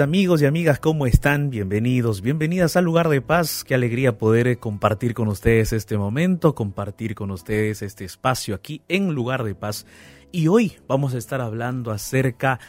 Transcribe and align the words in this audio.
Amigos 0.00 0.42
y 0.42 0.46
amigas, 0.46 0.78
¿cómo 0.78 1.06
están? 1.06 1.48
Bienvenidos, 1.50 2.20
bienvenidas 2.20 2.76
al 2.76 2.84
lugar 2.84 3.08
de 3.08 3.22
paz. 3.22 3.64
Qué 3.64 3.74
alegría 3.74 4.18
poder 4.18 4.46
eh, 4.46 4.58
compartir 4.58 5.14
con 5.14 5.28
ustedes 5.28 5.72
este 5.72 5.96
momento, 5.96 6.54
compartir 6.54 7.14
con 7.14 7.30
ustedes 7.30 7.82
este 7.82 8.04
espacio 8.04 8.54
aquí 8.54 8.82
en 8.88 9.14
lugar 9.14 9.44
de 9.44 9.54
paz. 9.54 9.86
Y 10.32 10.48
hoy 10.48 10.76
vamos 10.86 11.14
a 11.14 11.18
estar 11.18 11.40
hablando 11.40 11.92
acerca 11.92 12.60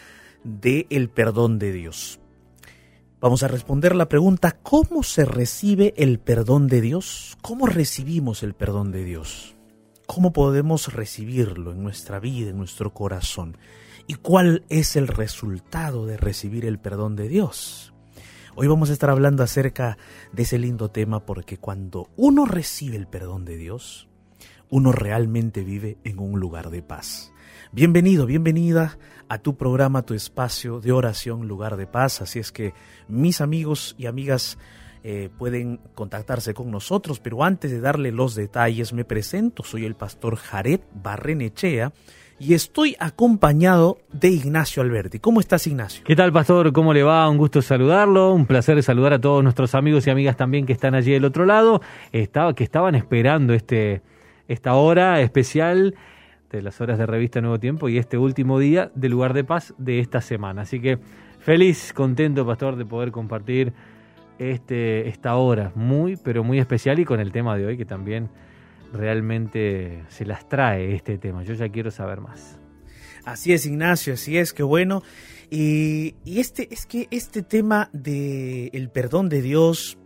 de 0.43 0.87
el 0.89 1.09
perdón 1.09 1.59
de 1.59 1.71
Dios. 1.73 2.19
Vamos 3.19 3.43
a 3.43 3.47
responder 3.47 3.95
la 3.95 4.07
pregunta, 4.09 4.57
¿cómo 4.61 5.03
se 5.03 5.25
recibe 5.25 5.93
el 5.97 6.19
perdón 6.19 6.67
de 6.67 6.81
Dios? 6.81 7.37
¿Cómo 7.41 7.65
recibimos 7.65 8.43
el 8.43 8.53
perdón 8.53 8.91
de 8.91 9.03
Dios? 9.03 9.55
¿Cómo 10.05 10.31
podemos 10.31 10.93
recibirlo 10.93 11.71
en 11.71 11.83
nuestra 11.83 12.19
vida, 12.19 12.51
en 12.51 12.57
nuestro 12.57 12.93
corazón? 12.93 13.57
¿Y 14.09 14.15
cuál 14.15 14.63
es 14.69 14.95
el 14.95 15.09
resultado 15.09 16.05
de 16.05 16.15
recibir 16.15 16.65
el 16.65 16.79
perdón 16.79 17.17
de 17.17 17.27
Dios? 17.27 17.93
Hoy 18.55 18.67
vamos 18.67 18.89
a 18.89 18.93
estar 18.93 19.09
hablando 19.09 19.43
acerca 19.43 19.97
de 20.31 20.43
ese 20.43 20.57
lindo 20.57 20.89
tema 20.89 21.25
porque 21.25 21.57
cuando 21.57 22.09
uno 22.15 22.45
recibe 22.45 22.95
el 22.95 23.07
perdón 23.07 23.43
de 23.43 23.57
Dios, 23.57 24.07
uno 24.69 24.93
realmente 24.93 25.61
vive 25.65 25.97
en 26.05 26.19
un 26.19 26.39
lugar 26.39 26.69
de 26.69 26.81
paz. 26.81 27.33
Bienvenido, 27.73 28.25
bienvenida 28.25 28.97
a 29.27 29.39
tu 29.39 29.57
programa, 29.57 30.03
tu 30.03 30.13
espacio 30.13 30.79
de 30.79 30.93
oración, 30.93 31.45
lugar 31.49 31.75
de 31.75 31.85
paz. 31.85 32.21
Así 32.21 32.39
es 32.39 32.53
que 32.53 32.73
mis 33.09 33.41
amigos 33.41 33.93
y 33.97 34.05
amigas 34.05 34.57
eh, 35.03 35.29
pueden 35.37 35.81
contactarse 35.95 36.53
con 36.53 36.71
nosotros, 36.71 37.19
pero 37.19 37.43
antes 37.43 37.71
de 37.71 37.81
darle 37.81 38.13
los 38.13 38.35
detalles 38.35 38.93
me 38.93 39.03
presento, 39.03 39.63
soy 39.63 39.83
el 39.83 39.95
pastor 39.95 40.37
Jared 40.37 40.79
Barrenechea 40.93 41.91
y 42.39 42.53
estoy 42.53 42.95
acompañado 42.99 43.97
de 44.11 44.29
Ignacio 44.29 44.83
Alberti. 44.83 45.19
¿Cómo 45.19 45.39
estás, 45.39 45.65
Ignacio? 45.65 46.03
¿Qué 46.05 46.15
tal, 46.15 46.31
Pastor? 46.31 46.71
¿Cómo 46.71 46.93
le 46.93 47.03
va? 47.03 47.27
Un 47.29 47.37
gusto 47.37 47.61
saludarlo, 47.61 48.31
un 48.33 48.45
placer 48.45 48.81
saludar 48.83 49.13
a 49.13 49.19
todos 49.19 49.43
nuestros 49.43 49.73
amigos 49.73 50.05
y 50.05 50.11
amigas 50.11 50.37
también 50.37 50.65
que 50.65 50.73
están 50.73 50.93
allí 50.93 51.11
del 51.11 51.25
otro 51.25 51.45
lado, 51.45 51.81
que 52.11 52.63
estaban 52.63 52.95
esperando 52.95 53.53
este, 53.53 54.01
esta 54.47 54.75
hora 54.75 55.19
especial 55.21 55.95
de 56.51 56.61
las 56.61 56.79
horas 56.79 56.97
de 56.97 57.05
revista 57.05 57.41
Nuevo 57.41 57.59
Tiempo 57.59 57.89
y 57.89 57.97
este 57.97 58.17
último 58.17 58.59
día 58.59 58.91
del 58.93 59.11
lugar 59.11 59.33
de 59.33 59.43
paz 59.43 59.73
de 59.77 59.99
esta 59.99 60.21
semana. 60.21 60.61
Así 60.61 60.79
que 60.79 60.99
feliz, 61.39 61.91
contento, 61.91 62.45
Pastor, 62.45 62.75
de 62.75 62.85
poder 62.85 63.11
compartir 63.11 63.73
este, 64.37 65.07
esta 65.09 65.35
hora 65.35 65.71
muy, 65.73 66.17
pero 66.17 66.43
muy 66.43 66.59
especial 66.59 66.99
y 66.99 67.05
con 67.05 67.19
el 67.19 67.31
tema 67.31 67.57
de 67.57 67.65
hoy 67.65 67.77
que 67.77 67.85
también 67.85 68.29
realmente 68.93 70.03
se 70.09 70.25
las 70.25 70.47
trae 70.47 70.95
este 70.95 71.17
tema. 71.17 71.43
Yo 71.43 71.53
ya 71.53 71.69
quiero 71.69 71.91
saber 71.91 72.21
más. 72.21 72.57
Así 73.25 73.51
es, 73.53 73.65
Ignacio, 73.65 74.13
así 74.13 74.37
es, 74.37 74.53
que 74.53 74.63
bueno. 74.63 75.03
Y, 75.49 76.15
este, 76.25 76.73
es 76.73 76.85
que 76.85 77.07
este 77.11 77.41
tema 77.41 77.89
de 77.93 78.69
el 78.73 78.89
perdón 78.89 79.29
de 79.29 79.41
Dios 79.41 79.97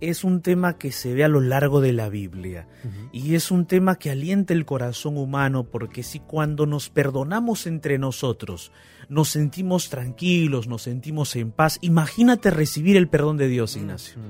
es 0.00 0.24
un 0.24 0.42
tema 0.42 0.76
que 0.76 0.92
se 0.92 1.14
ve 1.14 1.24
a 1.24 1.28
lo 1.28 1.40
largo 1.40 1.80
de 1.80 1.92
la 1.92 2.08
Biblia. 2.08 2.68
Y 3.12 3.34
es 3.34 3.50
un 3.50 3.66
tema 3.66 3.96
que 3.96 4.10
alienta 4.10 4.52
el 4.52 4.66
corazón 4.66 5.16
humano, 5.16 5.64
porque 5.64 6.02
si 6.02 6.20
cuando 6.20 6.66
nos 6.66 6.90
perdonamos 6.90 7.66
entre 7.66 7.98
nosotros, 7.98 8.72
nos 9.08 9.28
sentimos 9.28 9.88
tranquilos, 9.88 10.66
nos 10.66 10.82
sentimos 10.82 11.34
en 11.36 11.52
paz, 11.52 11.78
imagínate 11.80 12.50
recibir 12.50 12.96
el 12.96 13.08
perdón 13.08 13.36
de 13.36 13.48
Dios, 13.48 13.76
Ignacio. 13.76 14.20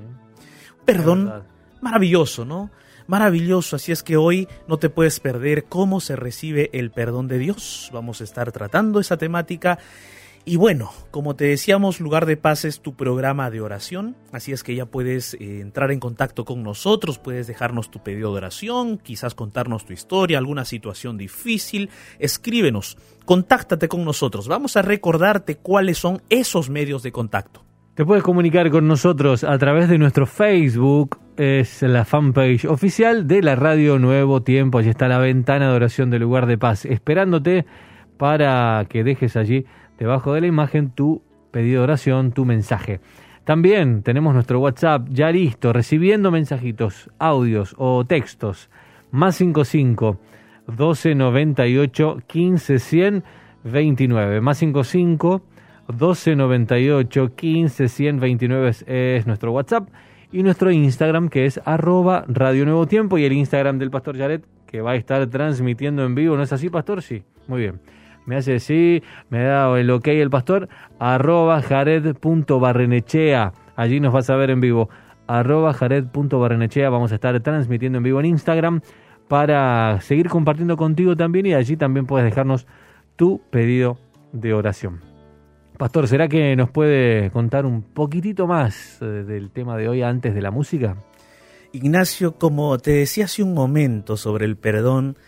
Perdón 0.84 1.42
maravilloso, 1.80 2.44
¿no? 2.44 2.70
Maravilloso. 3.06 3.76
Así 3.76 3.92
es 3.92 4.02
que 4.02 4.16
hoy 4.16 4.48
no 4.68 4.78
te 4.78 4.90
puedes 4.90 5.20
perder 5.20 5.64
cómo 5.64 6.00
se 6.00 6.16
recibe 6.16 6.70
el 6.72 6.90
perdón 6.90 7.28
de 7.28 7.38
Dios. 7.38 7.90
Vamos 7.92 8.20
a 8.20 8.24
estar 8.24 8.52
tratando 8.52 9.00
esa 9.00 9.16
temática. 9.16 9.78
Y 10.48 10.54
bueno, 10.54 10.92
como 11.10 11.34
te 11.34 11.46
decíamos, 11.46 11.98
Lugar 11.98 12.24
de 12.24 12.36
Paz 12.36 12.64
es 12.64 12.78
tu 12.78 12.94
programa 12.94 13.50
de 13.50 13.60
oración, 13.60 14.16
así 14.30 14.52
es 14.52 14.62
que 14.62 14.76
ya 14.76 14.86
puedes 14.86 15.34
eh, 15.34 15.60
entrar 15.60 15.90
en 15.90 15.98
contacto 15.98 16.44
con 16.44 16.62
nosotros, 16.62 17.18
puedes 17.18 17.48
dejarnos 17.48 17.90
tu 17.90 17.98
pedido 17.98 18.30
de 18.30 18.36
oración, 18.36 18.98
quizás 18.98 19.34
contarnos 19.34 19.84
tu 19.86 19.92
historia, 19.92 20.38
alguna 20.38 20.64
situación 20.64 21.18
difícil, 21.18 21.90
escríbenos, 22.20 22.96
contáctate 23.24 23.88
con 23.88 24.04
nosotros, 24.04 24.46
vamos 24.46 24.76
a 24.76 24.82
recordarte 24.82 25.56
cuáles 25.56 25.98
son 25.98 26.22
esos 26.30 26.70
medios 26.70 27.02
de 27.02 27.10
contacto. 27.10 27.65
Te 27.96 28.04
puedes 28.04 28.22
comunicar 28.22 28.70
con 28.70 28.86
nosotros 28.86 29.42
a 29.42 29.56
través 29.56 29.88
de 29.88 29.96
nuestro 29.96 30.26
Facebook, 30.26 31.18
es 31.38 31.80
la 31.80 32.04
fanpage 32.04 32.66
oficial 32.66 33.26
de 33.26 33.40
la 33.40 33.56
Radio 33.56 33.98
Nuevo 33.98 34.42
Tiempo. 34.42 34.76
Allí 34.76 34.90
está 34.90 35.08
la 35.08 35.16
ventana 35.16 35.70
de 35.70 35.76
oración 35.76 36.10
del 36.10 36.20
lugar 36.20 36.44
de 36.44 36.58
paz, 36.58 36.84
esperándote 36.84 37.64
para 38.18 38.84
que 38.90 39.02
dejes 39.02 39.34
allí, 39.38 39.64
debajo 39.98 40.34
de 40.34 40.42
la 40.42 40.46
imagen, 40.46 40.90
tu 40.90 41.22
pedido 41.50 41.80
de 41.80 41.84
oración, 41.84 42.32
tu 42.32 42.44
mensaje. 42.44 43.00
También 43.44 44.02
tenemos 44.02 44.34
nuestro 44.34 44.60
WhatsApp 44.60 45.08
ya 45.08 45.30
listo, 45.30 45.72
recibiendo 45.72 46.30
mensajitos, 46.30 47.08
audios 47.18 47.74
o 47.78 48.04
textos. 48.04 48.68
Más 49.10 49.36
55 49.36 50.20
12 50.66 51.14
98 51.14 52.18
15 52.26 52.78
100 52.78 53.24
29. 53.64 54.42
Más 54.42 54.58
55 54.58 55.40
1298 55.88 57.34
15 57.34 57.88
129 57.88 58.72
es, 58.86 59.26
nuestro 59.26 59.52
WhatsApp 59.52 59.88
y 60.32 60.42
nuestro 60.42 60.70
Instagram 60.70 61.28
que 61.28 61.46
es 61.46 61.60
arroba 61.64 62.24
Radio 62.28 62.64
Nuevo 62.64 62.86
Tiempo 62.86 63.18
y 63.18 63.24
el 63.24 63.32
Instagram 63.32 63.78
del 63.78 63.90
Pastor 63.90 64.18
Jared 64.18 64.42
que 64.66 64.80
va 64.80 64.92
a 64.92 64.96
estar 64.96 65.26
transmitiendo 65.28 66.04
en 66.04 66.14
vivo. 66.14 66.36
¿No 66.36 66.42
es 66.42 66.52
así, 66.52 66.68
Pastor? 66.68 67.02
Sí, 67.02 67.22
muy 67.46 67.60
bien. 67.60 67.80
Me 68.26 68.36
hace 68.36 68.58
sí, 68.58 69.02
me 69.30 69.44
da 69.44 69.78
el 69.78 69.88
ok 69.90 70.08
el 70.08 70.30
Pastor, 70.30 70.68
arroba 70.98 71.62
jared.barrenechea. 71.62 73.52
Allí 73.76 74.00
nos 74.00 74.12
vas 74.12 74.28
a 74.30 74.36
ver 74.36 74.50
en 74.50 74.60
vivo. 74.60 74.90
Arroba 75.28 75.72
jared.barrenechea. 75.72 76.90
Vamos 76.90 77.12
a 77.12 77.14
estar 77.14 77.38
transmitiendo 77.40 77.98
en 77.98 78.04
vivo 78.04 78.18
en 78.18 78.26
Instagram 78.26 78.80
para 79.28 80.00
seguir 80.00 80.28
compartiendo 80.28 80.76
contigo 80.76 81.16
también 81.16 81.46
y 81.46 81.54
allí 81.54 81.76
también 81.76 82.06
puedes 82.06 82.24
dejarnos 82.24 82.66
tu 83.16 83.40
pedido 83.50 83.98
de 84.32 84.54
oración. 84.54 85.15
Pastor, 85.78 86.08
¿será 86.08 86.26
que 86.26 86.56
nos 86.56 86.70
puede 86.70 87.30
contar 87.30 87.66
un 87.66 87.82
poquitito 87.82 88.46
más 88.46 88.96
eh, 89.02 89.04
del 89.04 89.50
tema 89.50 89.76
de 89.76 89.88
hoy 89.88 90.02
antes 90.02 90.34
de 90.34 90.40
la 90.40 90.50
música? 90.50 90.96
Ignacio, 91.72 92.38
como 92.38 92.78
te 92.78 92.92
decía 92.92 93.26
hace 93.26 93.42
un 93.42 93.52
momento 93.52 94.16
sobre 94.16 94.46
el 94.46 94.56
perdón, 94.56 95.18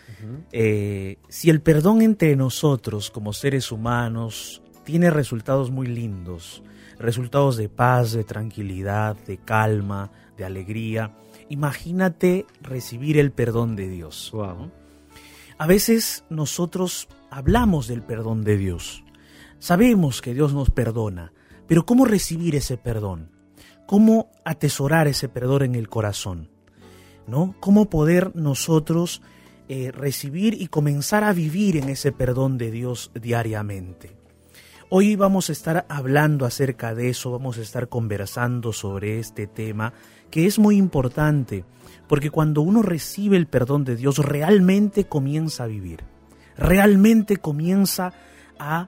eh, 0.51 1.17
si 1.27 1.51
el 1.51 1.61
perdón 1.61 2.01
entre 2.01 2.35
nosotros 2.35 3.11
como 3.11 3.33
seres 3.33 3.71
humanos 3.71 4.63
tiene 4.83 5.11
resultados 5.11 5.69
muy 5.69 5.85
lindos, 5.85 6.63
resultados 6.97 7.55
de 7.55 7.69
paz, 7.69 8.13
de 8.13 8.23
tranquilidad, 8.23 9.15
de 9.27 9.37
calma, 9.37 10.11
de 10.35 10.45
alegría, 10.45 11.11
imagínate 11.49 12.47
recibir 12.61 13.19
el 13.19 13.31
perdón 13.31 13.75
de 13.75 13.87
Dios. 13.87 14.33
A 15.59 15.67
veces 15.67 16.23
nosotros 16.31 17.07
hablamos 17.29 17.87
del 17.87 18.01
perdón 18.01 18.43
de 18.43 18.57
Dios, 18.57 19.03
Sabemos 19.59 20.21
que 20.21 20.33
Dios 20.33 20.53
nos 20.53 20.69
perdona, 20.69 21.33
pero 21.67 21.85
¿cómo 21.85 22.05
recibir 22.05 22.55
ese 22.55 22.77
perdón? 22.77 23.29
¿Cómo 23.85 24.31
atesorar 24.45 25.07
ese 25.07 25.27
perdón 25.27 25.63
en 25.63 25.75
el 25.75 25.89
corazón? 25.89 26.49
¿No? 27.27 27.55
¿Cómo 27.59 27.89
poder 27.89 28.35
nosotros 28.35 29.21
eh, 29.67 29.91
recibir 29.91 30.59
y 30.59 30.67
comenzar 30.67 31.23
a 31.23 31.33
vivir 31.33 31.75
en 31.75 31.89
ese 31.89 32.11
perdón 32.13 32.57
de 32.57 32.71
Dios 32.71 33.11
diariamente? 33.13 34.15
Hoy 34.89 35.15
vamos 35.15 35.49
a 35.49 35.51
estar 35.51 35.85
hablando 35.89 36.45
acerca 36.45 36.95
de 36.95 37.09
eso, 37.09 37.29
vamos 37.29 37.57
a 37.57 37.61
estar 37.61 37.89
conversando 37.89 38.73
sobre 38.73 39.19
este 39.19 39.45
tema 39.45 39.93
que 40.31 40.47
es 40.47 40.57
muy 40.57 40.77
importante, 40.77 41.65
porque 42.07 42.31
cuando 42.31 42.61
uno 42.61 42.81
recibe 42.81 43.35
el 43.37 43.45
perdón 43.45 43.83
de 43.83 43.97
Dios 43.97 44.17
realmente 44.19 45.03
comienza 45.03 45.65
a 45.65 45.67
vivir, 45.67 46.05
realmente 46.57 47.37
comienza 47.37 48.13
a 48.57 48.87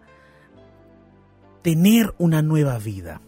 tener 1.62 2.14
una 2.18 2.42
nueva 2.42 2.78
vida. 2.80 3.22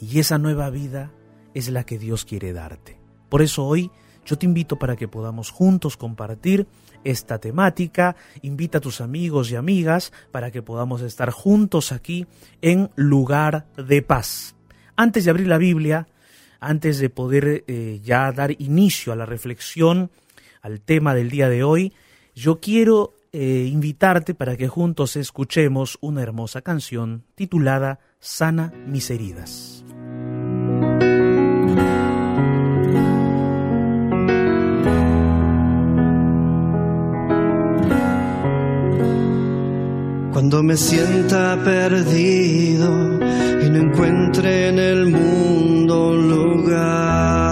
Y 0.00 0.18
esa 0.18 0.38
nueva 0.38 0.70
vida 0.70 1.12
es 1.54 1.68
la 1.68 1.84
que 1.84 1.98
Dios 1.98 2.24
quiere 2.24 2.52
darte. 2.52 2.98
Por 3.28 3.42
eso 3.42 3.64
hoy 3.64 3.90
yo 4.24 4.36
te 4.38 4.46
invito 4.46 4.78
para 4.78 4.96
que 4.96 5.08
podamos 5.08 5.50
juntos 5.50 5.96
compartir 5.96 6.66
esta 7.04 7.38
temática. 7.38 8.16
Invita 8.42 8.78
a 8.78 8.80
tus 8.80 9.00
amigos 9.00 9.50
y 9.50 9.56
amigas 9.56 10.12
para 10.30 10.50
que 10.50 10.62
podamos 10.62 11.02
estar 11.02 11.30
juntos 11.30 11.92
aquí 11.92 12.26
en 12.62 12.90
lugar 12.96 13.66
de 13.76 14.02
paz. 14.02 14.54
Antes 14.96 15.24
de 15.24 15.30
abrir 15.30 15.46
la 15.46 15.58
Biblia, 15.58 16.06
antes 16.60 16.98
de 16.98 17.08
poder 17.08 17.64
eh, 17.66 18.00
ya 18.02 18.30
dar 18.32 18.52
inicio 18.60 19.12
a 19.12 19.16
la 19.16 19.26
reflexión, 19.26 20.10
al 20.60 20.80
tema 20.80 21.14
del 21.14 21.30
día 21.30 21.48
de 21.48 21.64
hoy, 21.64 21.94
yo 22.34 22.60
quiero 22.60 23.14
eh, 23.32 23.68
invitarte 23.70 24.34
para 24.34 24.56
que 24.56 24.68
juntos 24.68 25.16
escuchemos 25.16 25.98
una 26.00 26.22
hermosa 26.22 26.62
canción 26.62 27.24
titulada 27.34 28.00
Sana 28.18 28.72
mis 28.86 29.10
heridas. 29.10 29.84
Cuando 40.32 40.62
me 40.62 40.76
sienta 40.76 41.62
perdido 41.62 42.88
y 43.62 43.70
no 43.70 43.78
encuentre 43.78 44.68
en 44.68 44.78
el 44.78 45.06
mundo 45.08 46.16
lugar. 46.16 47.49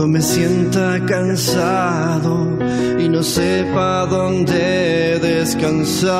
Cuando 0.00 0.16
me 0.16 0.22
sienta 0.22 0.98
cansado 1.04 2.48
y 2.98 3.06
no 3.10 3.22
sepa 3.22 4.06
dónde 4.06 5.18
descansar. 5.20 6.14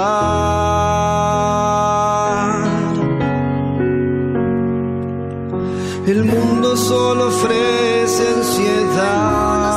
El 6.06 6.24
mundo 6.26 6.76
solo 6.76 7.28
ofrece 7.28 8.28
ansiedad 8.36 9.70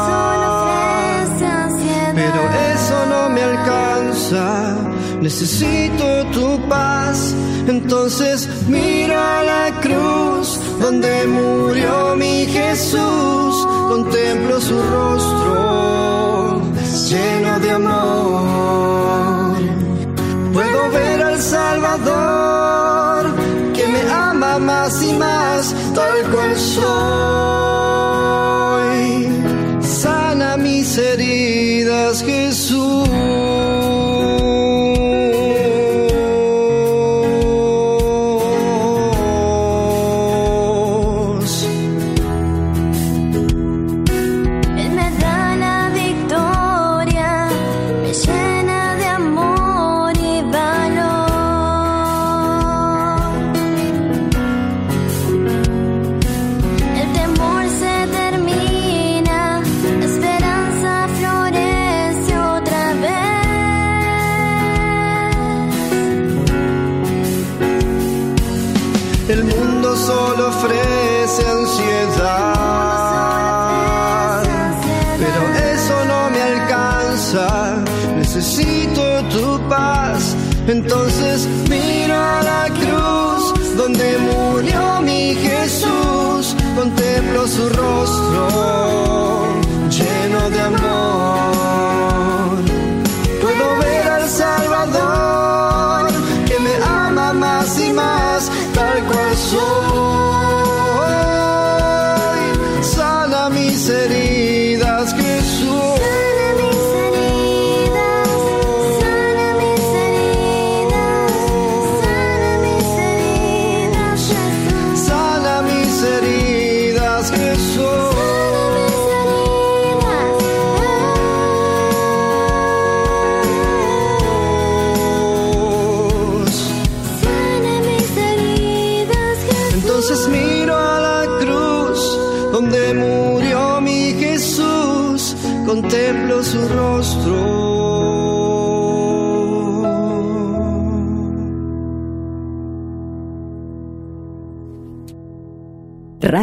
necesito 5.24 6.26
tu 6.34 6.60
paz. 6.68 7.34
Entonces 7.68 8.48
miro 8.68 9.18
a 9.18 9.44
la 9.44 9.82
cruz 9.82 10.60
donde 10.80 11.26
murió 11.28 12.16
mi 12.16 12.46
Jesús, 12.46 13.53
contemplo 13.88 14.60
su 14.60 14.82
rostro 14.82 16.53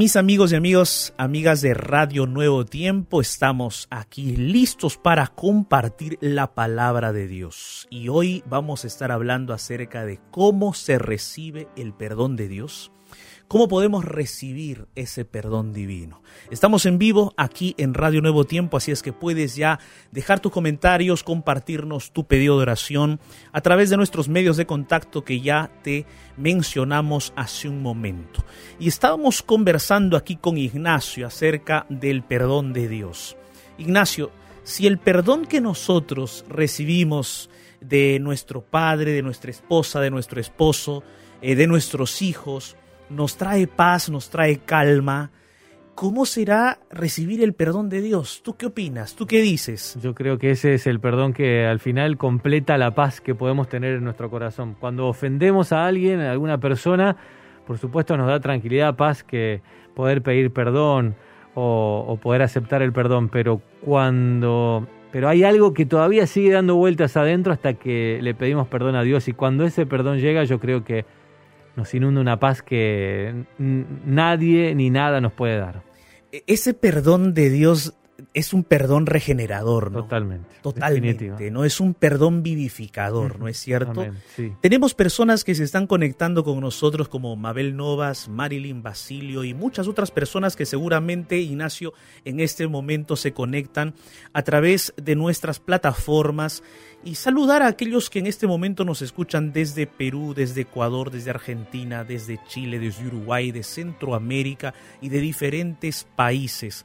Mis 0.00 0.16
amigos 0.16 0.50
y 0.50 0.56
amigos, 0.56 1.12
amigas 1.18 1.60
de 1.60 1.74
Radio 1.74 2.24
Nuevo 2.24 2.64
Tiempo, 2.64 3.20
estamos 3.20 3.86
aquí 3.90 4.34
listos 4.34 4.96
para 4.96 5.26
compartir 5.26 6.16
la 6.22 6.54
palabra 6.54 7.12
de 7.12 7.28
Dios. 7.28 7.86
Y 7.90 8.08
hoy 8.08 8.42
vamos 8.46 8.84
a 8.84 8.86
estar 8.86 9.12
hablando 9.12 9.52
acerca 9.52 10.06
de 10.06 10.18
cómo 10.30 10.72
se 10.72 10.98
recibe 10.98 11.68
el 11.76 11.92
perdón 11.92 12.36
de 12.36 12.48
Dios 12.48 12.92
¿Cómo 13.50 13.66
podemos 13.66 14.04
recibir 14.04 14.86
ese 14.94 15.24
perdón 15.24 15.72
divino? 15.72 16.22
Estamos 16.52 16.86
en 16.86 16.98
vivo 16.98 17.34
aquí 17.36 17.74
en 17.78 17.94
Radio 17.94 18.22
Nuevo 18.22 18.44
Tiempo, 18.44 18.76
así 18.76 18.92
es 18.92 19.02
que 19.02 19.12
puedes 19.12 19.56
ya 19.56 19.80
dejar 20.12 20.38
tus 20.38 20.52
comentarios, 20.52 21.24
compartirnos 21.24 22.12
tu 22.12 22.28
pedido 22.28 22.58
de 22.58 22.62
oración 22.62 23.18
a 23.50 23.60
través 23.60 23.90
de 23.90 23.96
nuestros 23.96 24.28
medios 24.28 24.56
de 24.56 24.66
contacto 24.66 25.24
que 25.24 25.40
ya 25.40 25.68
te 25.82 26.06
mencionamos 26.36 27.32
hace 27.34 27.68
un 27.68 27.82
momento. 27.82 28.44
Y 28.78 28.86
estábamos 28.86 29.42
conversando 29.42 30.16
aquí 30.16 30.36
con 30.36 30.56
Ignacio 30.56 31.26
acerca 31.26 31.86
del 31.88 32.22
perdón 32.22 32.72
de 32.72 32.86
Dios. 32.86 33.36
Ignacio, 33.78 34.30
si 34.62 34.86
el 34.86 34.98
perdón 34.98 35.44
que 35.44 35.60
nosotros 35.60 36.44
recibimos 36.48 37.50
de 37.80 38.20
nuestro 38.20 38.62
padre, 38.62 39.10
de 39.10 39.22
nuestra 39.22 39.50
esposa, 39.50 40.00
de 40.00 40.10
nuestro 40.10 40.40
esposo, 40.40 41.02
eh, 41.42 41.56
de 41.56 41.66
nuestros 41.66 42.22
hijos, 42.22 42.76
nos 43.10 43.36
trae 43.36 43.66
paz, 43.66 44.08
nos 44.08 44.30
trae 44.30 44.58
calma. 44.58 45.30
¿Cómo 45.94 46.24
será 46.24 46.78
recibir 46.90 47.42
el 47.42 47.52
perdón 47.52 47.90
de 47.90 48.00
Dios? 48.00 48.42
¿Tú 48.42 48.56
qué 48.56 48.66
opinas? 48.66 49.14
¿Tú 49.16 49.26
qué 49.26 49.42
dices? 49.42 49.98
Yo 50.00 50.14
creo 50.14 50.38
que 50.38 50.52
ese 50.52 50.72
es 50.74 50.86
el 50.86 50.98
perdón 50.98 51.34
que 51.34 51.66
al 51.66 51.78
final 51.78 52.16
completa 52.16 52.78
la 52.78 52.94
paz 52.94 53.20
que 53.20 53.34
podemos 53.34 53.68
tener 53.68 53.96
en 53.96 54.04
nuestro 54.04 54.30
corazón. 54.30 54.76
Cuando 54.80 55.08
ofendemos 55.08 55.72
a 55.72 55.86
alguien, 55.86 56.20
a 56.20 56.30
alguna 56.30 56.58
persona, 56.58 57.16
por 57.66 57.76
supuesto 57.76 58.16
nos 58.16 58.28
da 58.28 58.40
tranquilidad, 58.40 58.96
paz 58.96 59.22
que 59.22 59.60
poder 59.94 60.22
pedir 60.22 60.52
perdón 60.52 61.16
o, 61.54 62.04
o 62.08 62.16
poder 62.16 62.42
aceptar 62.42 62.80
el 62.80 62.92
perdón, 62.92 63.28
pero 63.28 63.60
cuando 63.82 64.86
pero 65.12 65.28
hay 65.28 65.42
algo 65.42 65.74
que 65.74 65.86
todavía 65.86 66.26
sigue 66.26 66.52
dando 66.52 66.76
vueltas 66.76 67.16
adentro 67.16 67.52
hasta 67.52 67.74
que 67.74 68.20
le 68.22 68.32
pedimos 68.32 68.68
perdón 68.68 68.94
a 68.94 69.02
Dios 69.02 69.26
y 69.28 69.32
cuando 69.32 69.64
ese 69.64 69.84
perdón 69.84 70.18
llega 70.18 70.44
yo 70.44 70.60
creo 70.60 70.84
que 70.84 71.04
nos 71.76 71.94
inunda 71.94 72.20
una 72.20 72.38
paz 72.38 72.62
que 72.62 73.44
nadie 73.58 74.74
ni 74.74 74.90
nada 74.90 75.20
nos 75.20 75.32
puede 75.32 75.58
dar. 75.58 75.82
E-, 76.32 76.44
ese 76.46 76.74
perdón 76.74 77.34
de 77.34 77.50
Dios 77.50 77.94
es 78.34 78.52
un 78.52 78.64
perdón 78.64 79.06
regenerador, 79.06 79.90
¿no? 79.90 80.02
Totalmente. 80.02 80.56
Totalmente, 80.62 81.50
¿no? 81.50 81.64
Es 81.64 81.80
un 81.80 81.94
perdón 81.94 82.42
vivificador, 82.42 83.38
¿no 83.38 83.48
es 83.48 83.58
cierto? 83.58 84.06
Tenemos 84.60 84.94
personas 84.94 85.44
que 85.44 85.54
se 85.54 85.64
están 85.64 85.86
conectando 85.86 86.44
con 86.44 86.60
nosotros 86.60 87.08
como 87.08 87.36
Mabel 87.36 87.76
Novas, 87.76 88.28
Marilyn 88.28 88.82
Basilio 88.82 89.44
y 89.44 89.54
muchas 89.54 89.88
otras 89.88 90.10
personas 90.10 90.56
que 90.56 90.66
seguramente, 90.66 91.38
Ignacio, 91.38 91.92
en 92.24 92.40
este 92.40 92.66
momento 92.68 93.16
se 93.16 93.32
conectan 93.32 93.94
a 94.32 94.42
través 94.42 94.92
de 94.96 95.16
nuestras 95.16 95.60
plataformas 95.60 96.62
y 97.02 97.14
saludar 97.14 97.62
a 97.62 97.68
aquellos 97.68 98.10
que 98.10 98.18
en 98.18 98.26
este 98.26 98.46
momento 98.46 98.84
nos 98.84 99.02
escuchan 99.02 99.52
desde 99.52 99.86
Perú, 99.86 100.34
desde 100.34 100.62
Ecuador, 100.62 101.10
desde 101.10 101.30
Argentina, 101.30 102.04
desde 102.04 102.38
Chile, 102.46 102.78
desde 102.78 103.06
Uruguay, 103.06 103.52
de 103.52 103.62
Centroamérica 103.62 104.74
y 105.00 105.08
de 105.08 105.20
diferentes 105.20 106.06
países. 106.16 106.84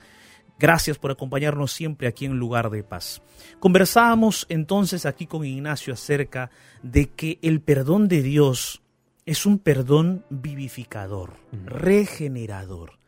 Gracias 0.58 0.98
por 0.98 1.12
acompañarnos 1.12 1.72
siempre 1.72 2.08
aquí 2.08 2.26
en 2.26 2.40
Lugar 2.40 2.70
de 2.70 2.84
Paz. 2.84 3.22
Conversábamos 3.60 4.46
entonces 4.50 5.06
aquí 5.06 5.28
con 5.28 5.46
Ignacio 5.46 5.94
acerca 5.94 6.50
de 6.82 7.08
que 7.10 7.40
el 7.42 7.62
perdón 7.62 8.08
de 8.08 8.22
Dios 8.22 8.82
es 9.26 9.46
un 9.46 9.60
perdón 9.60 10.24
vivificador, 10.30 11.34
regenerador. 11.66 13.00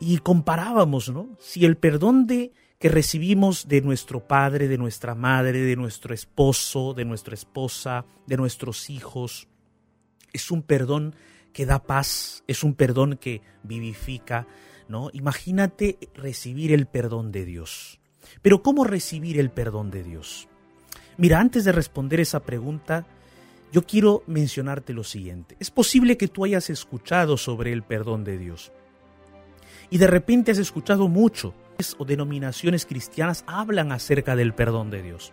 Y 0.00 0.18
comparábamos, 0.18 1.10
¿no? 1.10 1.36
Si 1.38 1.64
el 1.64 1.76
perdón 1.76 2.26
de 2.26 2.52
que 2.78 2.88
recibimos 2.88 3.68
de 3.68 3.80
nuestro 3.80 4.26
padre, 4.26 4.66
de 4.66 4.78
nuestra 4.78 5.14
madre, 5.14 5.60
de 5.60 5.76
nuestro 5.76 6.14
esposo, 6.14 6.94
de 6.94 7.04
nuestra 7.04 7.34
esposa, 7.34 8.06
de 8.26 8.36
nuestros 8.36 8.90
hijos, 8.90 9.46
es 10.32 10.50
un 10.50 10.62
perdón 10.62 11.14
que 11.52 11.66
da 11.66 11.82
paz, 11.82 12.42
es 12.48 12.64
un 12.64 12.74
perdón 12.74 13.18
que 13.18 13.42
vivifica, 13.62 14.46
¿no? 14.88 15.10
Imagínate 15.12 15.98
recibir 16.14 16.72
el 16.72 16.86
perdón 16.86 17.32
de 17.32 17.44
Dios. 17.44 17.98
Pero 18.40 18.62
¿cómo 18.62 18.84
recibir 18.84 19.38
el 19.38 19.50
perdón 19.50 19.90
de 19.90 20.02
Dios? 20.02 20.48
Mira, 21.16 21.40
antes 21.40 21.64
de 21.64 21.72
responder 21.72 22.20
esa 22.20 22.40
pregunta, 22.40 23.06
yo 23.72 23.86
quiero 23.86 24.22
mencionarte 24.26 24.92
lo 24.92 25.04
siguiente. 25.04 25.56
Es 25.60 25.70
posible 25.70 26.16
que 26.16 26.28
tú 26.28 26.44
hayas 26.44 26.70
escuchado 26.70 27.36
sobre 27.36 27.72
el 27.72 27.82
perdón 27.82 28.24
de 28.24 28.38
Dios. 28.38 28.72
Y 29.90 29.98
de 29.98 30.06
repente 30.06 30.52
has 30.52 30.58
escuchado 30.58 31.08
mucho 31.08 31.54
o 31.98 32.04
denominaciones 32.04 32.86
cristianas 32.86 33.44
hablan 33.46 33.92
acerca 33.92 34.36
del 34.36 34.54
perdón 34.54 34.90
de 34.90 35.02
Dios. 35.02 35.32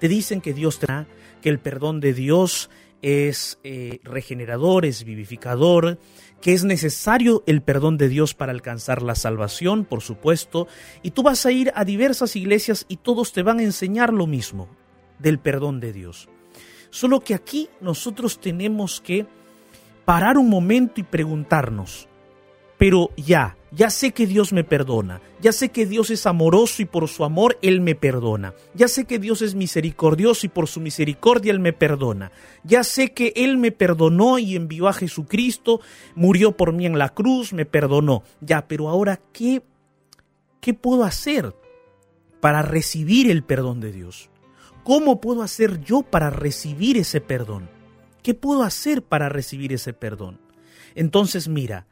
Te 0.00 0.08
dicen 0.08 0.40
que 0.40 0.52
Dios 0.52 0.78
te 0.78 0.86
da, 0.86 1.06
que 1.40 1.48
el 1.48 1.58
perdón 1.58 2.00
de 2.00 2.14
Dios 2.14 2.70
es 3.02 3.58
eh, 3.64 4.00
regenerador, 4.02 4.86
es 4.86 5.04
vivificador, 5.04 5.98
que 6.44 6.52
es 6.52 6.62
necesario 6.62 7.42
el 7.46 7.62
perdón 7.62 7.96
de 7.96 8.10
Dios 8.10 8.34
para 8.34 8.52
alcanzar 8.52 9.00
la 9.00 9.14
salvación, 9.14 9.86
por 9.86 10.02
supuesto, 10.02 10.68
y 11.02 11.12
tú 11.12 11.22
vas 11.22 11.46
a 11.46 11.52
ir 11.52 11.72
a 11.74 11.86
diversas 11.86 12.36
iglesias 12.36 12.84
y 12.86 12.98
todos 12.98 13.32
te 13.32 13.42
van 13.42 13.60
a 13.60 13.62
enseñar 13.62 14.12
lo 14.12 14.26
mismo 14.26 14.68
del 15.18 15.38
perdón 15.38 15.80
de 15.80 15.94
Dios. 15.94 16.28
Solo 16.90 17.20
que 17.20 17.32
aquí 17.32 17.70
nosotros 17.80 18.38
tenemos 18.40 19.00
que 19.00 19.26
parar 20.04 20.36
un 20.36 20.50
momento 20.50 21.00
y 21.00 21.04
preguntarnos, 21.04 22.10
pero 22.84 23.08
ya, 23.16 23.56
ya 23.72 23.88
sé 23.88 24.12
que 24.12 24.26
Dios 24.26 24.52
me 24.52 24.62
perdona, 24.62 25.22
ya 25.40 25.52
sé 25.52 25.70
que 25.70 25.86
Dios 25.86 26.10
es 26.10 26.26
amoroso 26.26 26.82
y 26.82 26.84
por 26.84 27.08
su 27.08 27.24
amor 27.24 27.58
Él 27.62 27.80
me 27.80 27.94
perdona, 27.94 28.52
ya 28.74 28.88
sé 28.88 29.06
que 29.06 29.18
Dios 29.18 29.40
es 29.40 29.54
misericordioso 29.54 30.44
y 30.44 30.50
por 30.50 30.68
su 30.68 30.82
misericordia 30.82 31.50
Él 31.50 31.60
me 31.60 31.72
perdona, 31.72 32.30
ya 32.62 32.84
sé 32.84 33.14
que 33.14 33.32
Él 33.36 33.56
me 33.56 33.72
perdonó 33.72 34.38
y 34.38 34.54
envió 34.54 34.86
a 34.86 34.92
Jesucristo, 34.92 35.80
murió 36.14 36.58
por 36.58 36.74
mí 36.74 36.84
en 36.84 36.98
la 36.98 37.08
cruz, 37.08 37.54
me 37.54 37.64
perdonó. 37.64 38.22
Ya, 38.42 38.68
pero 38.68 38.90
ahora, 38.90 39.18
¿qué, 39.32 39.62
qué 40.60 40.74
puedo 40.74 41.04
hacer 41.04 41.56
para 42.40 42.60
recibir 42.60 43.30
el 43.30 43.44
perdón 43.44 43.80
de 43.80 43.92
Dios? 43.92 44.28
¿Cómo 44.82 45.22
puedo 45.22 45.40
hacer 45.40 45.82
yo 45.82 46.02
para 46.02 46.28
recibir 46.28 46.98
ese 46.98 47.22
perdón? 47.22 47.70
¿Qué 48.22 48.34
puedo 48.34 48.62
hacer 48.62 49.02
para 49.02 49.30
recibir 49.30 49.72
ese 49.72 49.94
perdón? 49.94 50.38
Entonces, 50.94 51.48
mira, 51.48 51.86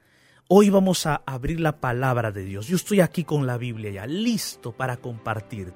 Hoy 0.54 0.68
vamos 0.68 1.06
a 1.06 1.23
abrir 1.25 1.61
la 1.61 1.80
palabra 1.80 2.30
de 2.30 2.44
Dios. 2.44 2.66
Yo 2.66 2.76
estoy 2.76 3.00
aquí 3.00 3.25
con 3.25 3.47
la 3.47 3.56
Biblia 3.56 3.90
ya, 3.90 4.06
listo 4.06 4.73
para 4.73 4.99
compartir. 4.99 5.73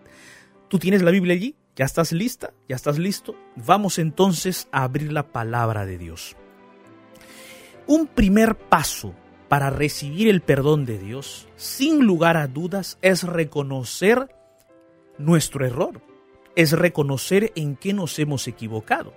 ¿Tú 0.69 0.79
tienes 0.79 1.01
la 1.01 1.11
Biblia 1.11 1.33
allí? 1.33 1.57
¿Ya 1.75 1.87
estás 1.87 2.13
lista? 2.13 2.53
¿Ya 2.69 2.77
estás 2.77 2.99
listo? 2.99 3.35
Vamos 3.57 3.99
entonces 3.99 4.69
a 4.73 4.83
abrir 4.83 5.15
la 5.15 5.33
palabra 5.33 5.87
de 5.87 5.97
Dios. 5.97 6.37
Un 7.87 8.07
primer 8.07 8.55
paso 8.55 9.15
para 9.49 9.71
recibir 9.71 10.29
el 10.29 10.43
perdón 10.43 10.85
de 10.85 10.99
Dios, 10.99 11.49
sin 11.57 12.05
lugar 12.05 12.37
a 12.37 12.47
dudas, 12.47 12.99
es 13.01 13.23
reconocer 13.23 14.29
nuestro 15.17 15.65
error, 15.65 16.03
es 16.55 16.73
reconocer 16.73 17.51
en 17.57 17.77
qué 17.77 17.95
nos 17.95 18.19
hemos 18.19 18.47
equivocado. 18.47 19.15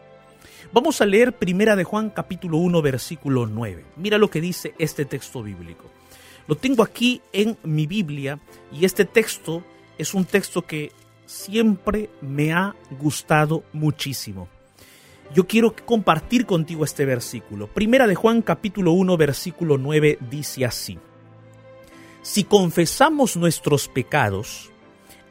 Vamos 0.72 1.02
a 1.02 1.06
leer 1.06 1.34
Primera 1.34 1.76
de 1.76 1.84
Juan 1.84 2.12
capítulo 2.12 2.58
1 2.58 2.82
versículo 2.82 3.48
9. 3.48 3.86
Mira 3.96 4.18
lo 4.18 4.30
que 4.30 4.42
dice 4.42 4.76
este 4.78 5.06
texto 5.06 5.42
bíblico. 5.42 5.86
Lo 6.48 6.56
tengo 6.56 6.84
aquí 6.84 7.22
en 7.34 7.58
mi 7.64 7.88
Biblia 7.88 8.40
y 8.72 8.86
este 8.86 9.06
texto 9.06 9.64
es 9.98 10.14
un 10.14 10.26
texto 10.26 10.62
que 10.64 10.92
siempre 11.26 12.10
me 12.22 12.54
ha 12.54 12.76
gustado 13.00 13.64
muchísimo. 13.74 14.48
Yo 15.34 15.48
quiero 15.48 15.76
compartir 15.86 16.46
contigo 16.46 16.84
este 16.84 17.06
versículo. 17.06 17.68
Primera 17.68 18.06
de 18.06 18.16
Juan 18.16 18.42
capítulo 18.42 18.92
1 18.92 19.18
versículo 19.18 19.78
9 19.78 20.20
dice 20.30 20.66
así. 20.66 21.00
Si 22.22 22.44
confesamos 22.44 23.38
nuestros 23.38 23.88
pecados, 23.88 24.70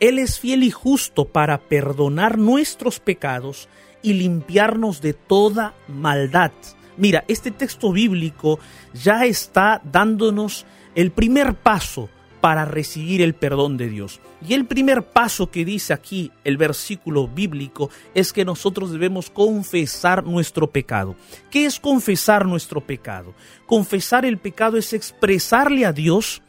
Él 0.01 0.19
es 0.19 0.41
fiel 0.41 0.65
y 0.65 0.71
justo 0.71 1.27
para 1.27 1.59
perdonar 1.59 2.39
nuestros 2.39 2.99
pecados 2.99 3.69
y 4.03 4.15
limpiarnos 4.15 5.01
de 5.01 5.13
toda 5.13 5.75
maldad. 5.89 6.53
Mira, 6.97 7.25
este 7.29 7.51
texto 7.51 7.93
bíblico 7.93 8.59
ya 8.93 9.25
está 9.25 9.81
dándonos 9.85 10.67
el 10.95 11.13
primer 11.13 11.55
paso 11.55 12.09
para 12.41 12.65
recibir 12.65 13.21
el 13.23 13.35
perdón 13.35 13.77
de 13.77 13.89
Dios. 13.89 14.21
Y 14.47 14.55
el 14.55 14.67
primer 14.67 15.03
paso 15.03 15.51
que 15.51 15.65
dice 15.65 15.93
aquí 15.93 16.31
el 16.45 16.57
versículo 16.57 17.27
bíblico 17.27 17.91
es 18.15 18.33
que 18.33 18.45
nosotros 18.45 18.93
debemos 18.93 19.31
confesar 19.31 20.25
nuestro 20.25 20.71
pecado. 20.71 21.17
¿Qué 21.51 21.67
es 21.67 21.81
confesar 21.81 22.47
nuestro 22.47 22.81
pecado? 22.81 23.35
Confesar 23.67 24.25
el 24.25 24.39
pecado 24.39 24.77
es 24.77 24.93
expresarle 24.93 25.87
a 25.87 25.93
Dios 25.93 26.43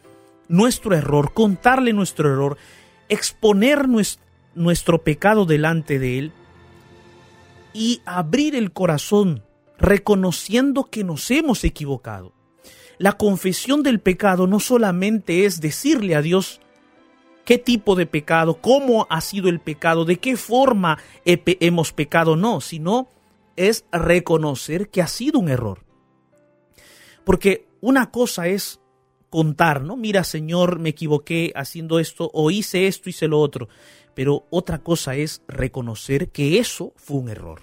nuestro 0.48 0.96
error, 0.96 1.34
contarle 1.34 1.94
nuestro 1.94 2.32
error, 2.32 2.58
exponer 3.08 3.88
nuestro, 4.56 5.02
pecado 5.02 5.46
delante 5.46 6.00
de 6.00 6.20
Él 6.20 6.32
y 7.74 8.02
abrir 8.06 8.56
el 8.56 8.72
corazón 8.72 9.44
reconociendo 9.78 10.86
que 10.86 11.04
nos 11.04 11.30
hemos 11.32 11.64
equivocado. 11.64 12.34
la 12.98 13.14
confesión 13.14 13.82
del 13.82 14.02
pecado 14.02 14.46
no 14.46 14.60
solamente 14.60 15.46
es 15.46 15.62
decirle 15.62 16.16
a 16.16 16.22
Dios 16.22 16.60
qué 17.46 17.58
tipo 17.58 17.96
de 17.96 18.06
pecado, 18.06 18.62
cómo 18.62 19.08
ha 19.10 19.22
sido 19.22 19.48
el 19.50 19.60
pecado, 19.60 20.06
de 20.06 20.18
qué 20.18 20.36
forma 20.36 21.00
hemos 21.26 21.94
pecado, 21.94 22.36
no, 22.36 22.62
sino 22.62 23.08
es 23.56 23.86
reconocer 23.92 24.90
que 24.90 25.02
ha 25.02 25.08
sido 25.08 25.40
un 25.40 25.50
error. 25.50 25.86
Porque 27.24 27.68
una 27.82 28.12
cosa 28.12 28.48
es 28.48 28.80
contar, 29.30 29.82
¿no? 29.82 29.96
Mira, 29.98 30.24
Señor, 30.24 30.80
me 30.80 30.90
equivoqué 30.90 31.52
haciendo 31.56 32.00
esto, 32.00 32.30
o 32.34 32.52
hice 32.52 32.88
esto, 32.88 33.10
hice 33.10 33.28
lo 33.28 33.40
otro. 33.40 33.68
Pero 34.20 34.46
otra 34.50 34.80
cosa 34.80 35.16
es 35.16 35.44
reconocer 35.48 36.28
que 36.28 36.60
eso 36.60 36.92
fue 36.98 37.20
un 37.20 37.30
error. 37.30 37.62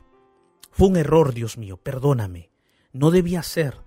Fue 0.71 0.89
un 0.89 0.97
error, 0.97 1.35
Dios 1.35 1.59
mío, 1.59 1.77
perdóname. 1.77 2.49
No 2.95 3.11
debía 3.11 3.43
ser. 3.43 3.83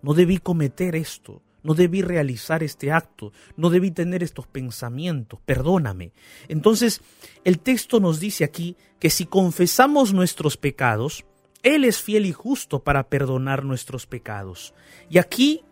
No 0.00 0.14
debí 0.14 0.38
cometer 0.38 0.94
esto. 0.94 1.42
No 1.64 1.74
debí 1.74 2.02
realizar 2.02 2.62
este 2.62 2.92
acto. 2.92 3.32
No 3.56 3.68
debí 3.68 3.90
tener 3.90 4.22
estos 4.22 4.46
pensamientos. 4.46 5.40
Perdóname. 5.44 6.12
Entonces, 6.46 7.00
el 7.42 7.58
texto 7.58 7.98
nos 7.98 8.20
dice 8.20 8.44
aquí 8.44 8.76
que 9.00 9.10
si 9.10 9.26
confesamos 9.26 10.12
nuestros 10.12 10.56
pecados, 10.56 11.24
Él 11.64 11.84
es 11.84 12.00
fiel 12.00 12.26
y 12.26 12.32
justo 12.32 12.84
para 12.84 13.08
perdonar 13.08 13.64
nuestros 13.64 14.06
pecados. 14.06 14.72
Y 15.10 15.18
aquí 15.18 15.62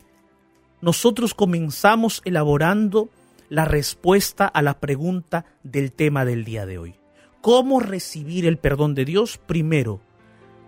nosotros 0.81 1.35
comenzamos 1.35 2.21
elaborando 2.25 3.11
la 3.53 3.67
respuesta 3.67 4.47
a 4.47 4.63
la 4.63 4.81
pregunta 4.81 5.45
del 5.63 5.93
tema 5.93 6.25
del 6.25 6.43
día 6.43 6.65
de 6.65 6.79
hoy. 6.79 6.95
¿Cómo 7.43 7.81
recibir 7.81 8.47
el 8.47 8.57
perdón 8.57 8.95
de 8.95 9.05
Dios? 9.05 9.37
Primero, 9.37 10.01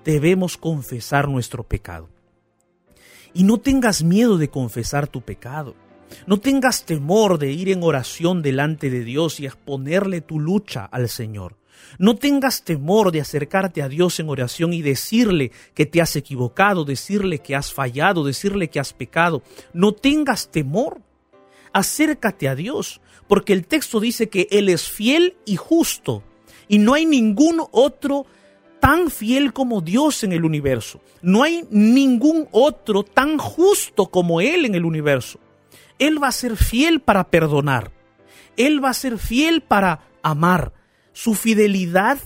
debemos 0.05 0.59
confesar 0.59 1.27
nuestro 1.27 1.63
pecado. 1.63 2.11
Y 3.33 3.45
no 3.45 3.57
tengas 3.57 4.03
miedo 4.03 4.37
de 4.37 4.51
confesar 4.51 5.07
tu 5.09 5.23
pecado. 5.23 5.75
No 6.27 6.41
tengas 6.41 6.85
temor 6.85 7.39
de 7.39 7.53
ir 7.53 7.71
en 7.71 7.83
oración 7.83 8.43
delante 8.43 8.91
de 8.91 9.03
Dios 9.03 9.41
y 9.41 9.47
exponerle 9.47 10.21
tu 10.21 10.39
lucha 10.39 10.85
al 10.85 11.09
Señor. 11.09 11.57
No 11.99 12.17
tengas 12.17 12.65
temor 12.65 13.13
de 13.13 13.23
acercarte 13.23 13.81
a 13.81 13.89
Dios 13.89 14.21
en 14.21 14.29
oración 14.29 14.75
y 14.75 14.83
decirle 14.83 15.53
que 15.73 15.87
te 15.87 16.03
has 16.03 16.17
equivocado, 16.17 16.85
decirle 16.85 17.39
que 17.39 17.57
has 17.57 17.73
fallado, 17.73 18.25
decirle 18.25 18.69
que 18.69 18.79
has 18.79 18.93
pecado. 18.93 19.43
No 19.73 19.93
tengas 19.93 20.51
temor. 20.51 21.01
Acércate 21.75 22.49
a 22.49 22.55
Dios, 22.55 23.03
porque 23.29 23.53
el 23.53 23.67
texto 23.67 24.01
dice 24.01 24.31
que 24.31 24.49
Él 24.51 24.71
es 24.71 24.89
fiel 24.89 25.37
y 25.45 25.57
justo, 25.57 26.23
y 26.67 26.79
no 26.79 26.95
hay 26.95 27.05
ningún 27.05 27.63
otro 27.71 28.25
tan 28.81 29.11
fiel 29.11 29.53
como 29.53 29.83
Dios 29.83 30.25
en 30.25 30.33
el 30.33 30.47
universo. 30.47 31.03
No 31.21 31.43
hay 31.43 31.67
ningún 31.71 32.49
otro 32.51 33.03
tan 33.03 33.37
justo 33.37 34.07
como 34.07 34.41
Él 34.41 34.65
en 34.65 34.75
el 34.75 34.87
universo. 34.87 35.39
Él 35.99 36.23
va 36.23 36.29
a 36.29 36.33
ser 36.33 36.57
fiel 36.57 37.01
para 37.01 37.25
perdonar. 37.25 37.93
Él 38.57 38.83
va 38.83 38.89
a 38.89 38.95
ser 38.95 39.19
fiel 39.19 39.61
para 39.61 40.09
amar 40.23 40.73
su 41.15 41.35
fidelidad 41.35 42.19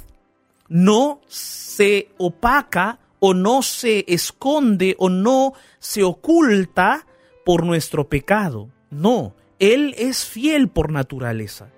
no 0.68 1.20
se 1.28 2.10
opaca 2.16 2.98
o 3.20 3.34
no 3.34 3.62
se 3.62 4.04
esconde 4.08 4.96
o 4.98 5.08
no 5.08 5.52
se 5.78 6.02
oculta 6.02 7.06
por 7.44 7.64
nuestro 7.64 8.08
pecado. 8.08 8.70
No, 8.90 9.34
Él 9.58 9.94
es 9.98 10.24
fiel 10.24 10.68
por 10.68 10.92
naturaleza. 10.92 11.70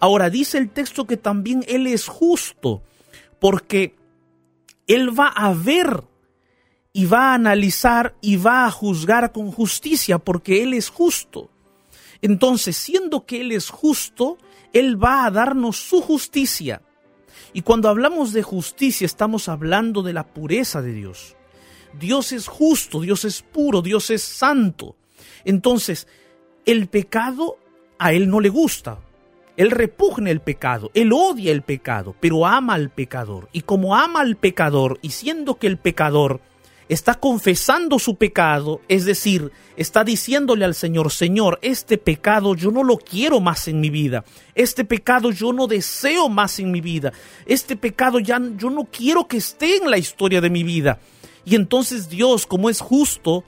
Ahora 0.00 0.30
dice 0.30 0.58
el 0.58 0.70
texto 0.70 1.06
que 1.06 1.16
también 1.16 1.64
Él 1.68 1.86
es 1.86 2.06
justo, 2.06 2.82
porque 3.38 3.94
Él 4.86 5.18
va 5.18 5.28
a 5.28 5.52
ver 5.52 6.04
y 6.92 7.06
va 7.06 7.30
a 7.30 7.34
analizar 7.34 8.14
y 8.20 8.36
va 8.36 8.66
a 8.66 8.70
juzgar 8.70 9.32
con 9.32 9.50
justicia, 9.50 10.18
porque 10.18 10.62
Él 10.62 10.74
es 10.74 10.88
justo. 10.88 11.50
Entonces, 12.22 12.76
siendo 12.76 13.26
que 13.26 13.40
Él 13.40 13.52
es 13.52 13.68
justo, 13.68 14.38
él 14.74 15.02
va 15.02 15.24
a 15.24 15.30
darnos 15.30 15.76
su 15.76 16.02
justicia. 16.02 16.82
Y 17.54 17.62
cuando 17.62 17.88
hablamos 17.88 18.32
de 18.32 18.42
justicia 18.42 19.06
estamos 19.06 19.48
hablando 19.48 20.02
de 20.02 20.12
la 20.12 20.26
pureza 20.26 20.82
de 20.82 20.92
Dios. 20.92 21.36
Dios 21.98 22.32
es 22.32 22.48
justo, 22.48 23.00
Dios 23.00 23.24
es 23.24 23.40
puro, 23.40 23.80
Dios 23.80 24.10
es 24.10 24.22
santo. 24.22 24.96
Entonces, 25.44 26.08
el 26.66 26.86
pecado 26.88 27.58
a 27.98 28.12
Él 28.12 28.28
no 28.28 28.40
le 28.40 28.48
gusta. 28.48 28.98
Él 29.56 29.70
repugna 29.70 30.30
el 30.30 30.40
pecado, 30.40 30.90
Él 30.94 31.12
odia 31.12 31.52
el 31.52 31.62
pecado, 31.62 32.16
pero 32.18 32.44
ama 32.46 32.74
al 32.74 32.90
pecador. 32.90 33.48
Y 33.52 33.62
como 33.62 33.94
ama 33.94 34.20
al 34.20 34.36
pecador, 34.36 34.98
y 35.00 35.10
siendo 35.10 35.56
que 35.56 35.68
el 35.68 35.78
pecador 35.78 36.40
está 36.88 37.14
confesando 37.14 37.98
su 37.98 38.16
pecado, 38.16 38.80
es 38.88 39.04
decir, 39.04 39.52
está 39.76 40.02
diciéndole 40.02 40.64
al 40.64 40.74
Señor, 40.74 41.12
Señor, 41.12 41.58
este 41.62 41.98
pecado 41.98 42.54
yo 42.54 42.70
no 42.70 42.82
lo 42.82 42.98
quiero 42.98 43.40
más 43.40 43.68
en 43.68 43.80
mi 43.80 43.90
vida, 43.90 44.24
este 44.54 44.84
pecado 44.84 45.30
yo 45.30 45.52
no 45.52 45.66
deseo 45.66 46.28
más 46.28 46.58
en 46.58 46.70
mi 46.70 46.80
vida, 46.80 47.12
este 47.46 47.76
pecado 47.76 48.18
ya 48.18 48.40
yo 48.56 48.70
no 48.70 48.88
quiero 48.90 49.28
que 49.28 49.36
esté 49.36 49.76
en 49.76 49.90
la 49.90 49.98
historia 49.98 50.40
de 50.40 50.50
mi 50.50 50.64
vida. 50.64 50.98
Y 51.44 51.54
entonces 51.54 52.08
Dios, 52.08 52.46
como 52.46 52.70
es 52.70 52.80
justo 52.80 53.44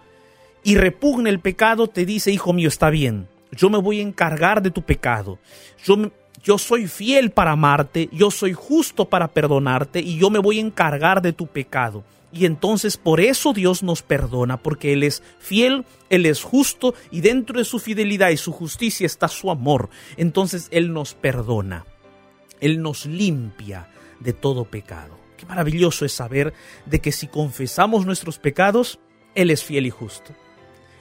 y 0.67 0.75
repugna 0.75 1.31
el 1.31 1.39
pecado, 1.39 1.87
te 1.87 2.05
dice, 2.05 2.33
hijo 2.33 2.53
mío, 2.53 2.67
está 2.69 2.91
bien, 2.91 3.29
yo 3.53 3.71
me 3.71 3.79
voy 3.79 4.01
a 4.01 4.03
encargar 4.03 4.63
de 4.63 4.73
tu 4.73 4.83
pecado, 4.83 5.39
yo 5.85 6.11
yo 6.43 6.59
soy 6.59 6.89
fiel 6.89 7.31
para 7.31 7.53
amarte, 7.53 8.09
yo 8.13 8.33
soy 8.33 8.53
justo 8.53 9.09
para 9.09 9.29
perdonarte 9.29 10.01
y 10.01 10.19
yo 10.19 10.29
me 10.29 10.41
voy 10.41 10.59
a 10.59 10.63
encargar 10.63 11.23
de 11.23 11.33
tu 11.33 11.47
pecado. 11.47 12.05
Y 12.33 12.47
entonces 12.47 12.97
por 12.97 13.21
eso 13.21 13.53
Dios 13.53 13.83
nos 13.83 14.03
perdona, 14.03 14.57
porque 14.57 14.93
Él 14.93 15.03
es 15.03 15.23
fiel, 15.39 15.85
Él 16.09 16.27
es 16.27 16.43
justo 16.43 16.95
y 17.11 17.21
dentro 17.21 17.59
de 17.59 17.65
su 17.65 17.79
fidelidad 17.79 18.31
y 18.31 18.37
su 18.37 18.53
justicia 18.53 19.07
está 19.07 19.29
su 19.29 19.51
amor. 19.51 19.89
Entonces 20.17 20.69
Él 20.71 20.93
nos 20.93 21.15
perdona, 21.15 21.85
Él 22.61 22.83
nos 22.83 23.07
limpia 23.07 23.89
de 24.19 24.33
todo 24.33 24.65
pecado. 24.65 25.17
Qué 25.37 25.47
maravilloso 25.47 26.05
es 26.05 26.13
saber 26.13 26.55
de 26.87 27.01
que 27.01 27.13
si 27.13 27.29
confesamos 27.29 28.05
nuestros 28.05 28.39
pecados, 28.39 28.99
Él 29.35 29.51
es 29.51 29.63
fiel 29.65 29.87
y 29.87 29.91
justo. 29.91 30.33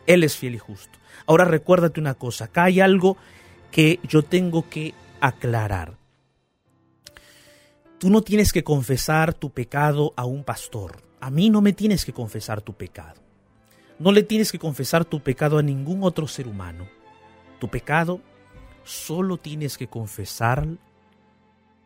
Él 0.07 0.23
es 0.23 0.37
fiel 0.37 0.55
y 0.55 0.59
justo. 0.59 0.99
Ahora 1.25 1.45
recuérdate 1.45 1.99
una 1.99 2.13
cosa, 2.13 2.45
acá 2.45 2.65
hay 2.65 2.79
algo 2.79 3.17
que 3.71 3.99
yo 4.07 4.23
tengo 4.23 4.69
que 4.69 4.93
aclarar. 5.19 5.97
Tú 7.97 8.09
no 8.09 8.21
tienes 8.21 8.51
que 8.53 8.63
confesar 8.63 9.33
tu 9.33 9.51
pecado 9.51 10.13
a 10.15 10.25
un 10.25 10.43
pastor 10.43 11.05
a 11.25 11.31
mí 11.31 11.49
no 11.49 11.59
me 11.59 11.73
tienes 11.73 12.05
que 12.05 12.13
confesar 12.13 12.61
tu 12.61 12.73
pecado. 12.73 13.19
No 13.97 14.11
le 14.11 14.21
tienes 14.21 14.51
que 14.51 14.59
confesar 14.59 15.05
tu 15.05 15.21
pecado 15.21 15.57
a 15.57 15.63
ningún 15.63 16.03
otro 16.03 16.27
ser 16.27 16.47
humano. 16.47 16.87
Tu 17.59 17.67
pecado 17.67 18.21
solo 18.83 19.37
tienes 19.37 19.75
que 19.75 19.87
confesar 19.87 20.67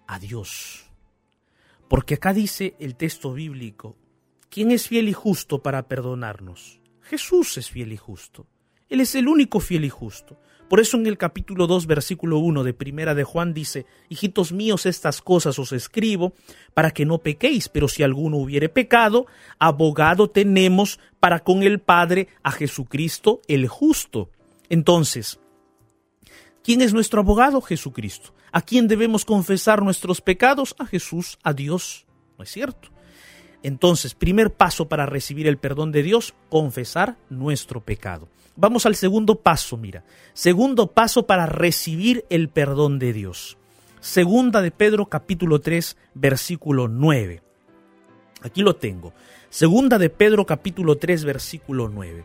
a 0.08 0.19
Dios. 0.19 0.89
Porque 1.88 2.15
acá 2.15 2.34
dice 2.34 2.75
el 2.79 2.97
texto 2.97 3.32
bíblico, 3.32 3.95
¿quién 4.49 4.71
es 4.71 4.89
fiel 4.89 5.08
y 5.08 5.13
justo 5.13 5.63
para 5.63 5.88
perdonarnos? 5.88 6.79
Jesús 7.10 7.58
es 7.58 7.72
fiel 7.72 7.91
y 7.91 7.98
justo. 7.98 8.45
Él 8.88 9.02
es 9.02 9.15
el 9.15 9.28
único 9.28 9.60
fiel 9.60 9.84
y 9.84 9.89
justo. 9.89 10.39
Por 10.69 10.80
eso 10.80 10.95
en 10.95 11.08
el 11.08 11.17
capítulo 11.17 11.65
2, 11.65 11.88
versículo 11.88 12.38
1 12.38 12.63
de 12.63 12.76
Primera 12.76 13.15
de 13.15 13.24
Juan 13.24 13.52
dice, 13.52 13.88
Hijitos 14.10 14.52
míos, 14.52 14.86
estas 14.86 15.24
cosas 15.24 15.58
os 15.58 15.72
escribo 15.72 16.34
para 16.76 16.91
que 16.91 17.08
no 17.08 17.17
pequéis, 17.17 17.67
pero 17.67 17.88
si 17.88 18.04
alguno 18.04 18.38
hubiere 18.38 18.69
pecado, 18.69 19.26
abogado 19.58 20.30
tenemos 20.30 21.00
para 21.19 21.39
con 21.39 21.63
el 21.63 21.80
Padre 21.80 22.28
a 22.43 22.52
Jesucristo 22.52 23.41
el 23.48 23.67
justo. 23.67 24.30
Entonces, 24.69 25.39
¿quién 26.63 26.82
es 26.82 26.93
nuestro 26.93 27.22
abogado? 27.22 27.60
Jesucristo. 27.62 28.36
¿A 28.52 28.62
quién 28.62 28.88
debemos 28.88 29.26
confesar 29.26 29.82
nuestros 29.82 30.22
pecados? 30.22 30.76
A 30.78 30.86
Jesús, 30.86 31.39
a 31.41 31.54
Dios. 31.54 32.06
¿No 32.38 32.43
es 32.43 32.52
cierto? 32.52 32.89
Entonces, 33.63 34.13
primer 34.13 34.52
paso 34.52 34.88
para 34.88 35.06
recibir 35.06 35.48
el 35.48 35.58
perdón 35.58 35.91
de 35.91 36.04
Dios, 36.04 36.34
confesar 36.50 37.17
nuestro 37.30 37.82
pecado. 37.82 38.30
Vamos 38.56 38.86
al 38.86 38.95
segundo 38.95 39.36
paso, 39.36 39.78
mira. 39.78 40.04
Segundo 40.34 40.88
paso 40.88 41.26
para 41.26 41.45
recibir 41.45 42.26
el 42.30 42.50
perdón 42.50 43.00
de 43.00 43.13
Dios. 43.13 43.58
Segunda 44.00 44.62
de 44.62 44.72
Pedro 44.72 45.08
capítulo 45.08 45.60
3 45.60 45.98
versículo 46.13 46.88
9. 46.88 47.41
Aquí 48.41 48.62
lo 48.62 48.76
tengo. 48.76 49.13
Segunda 49.50 49.98
de 49.98 50.10
Pedro 50.10 50.45
capítulo 50.45 50.98
3 50.98 51.26
versículo 51.26 51.89
9. 51.89 52.24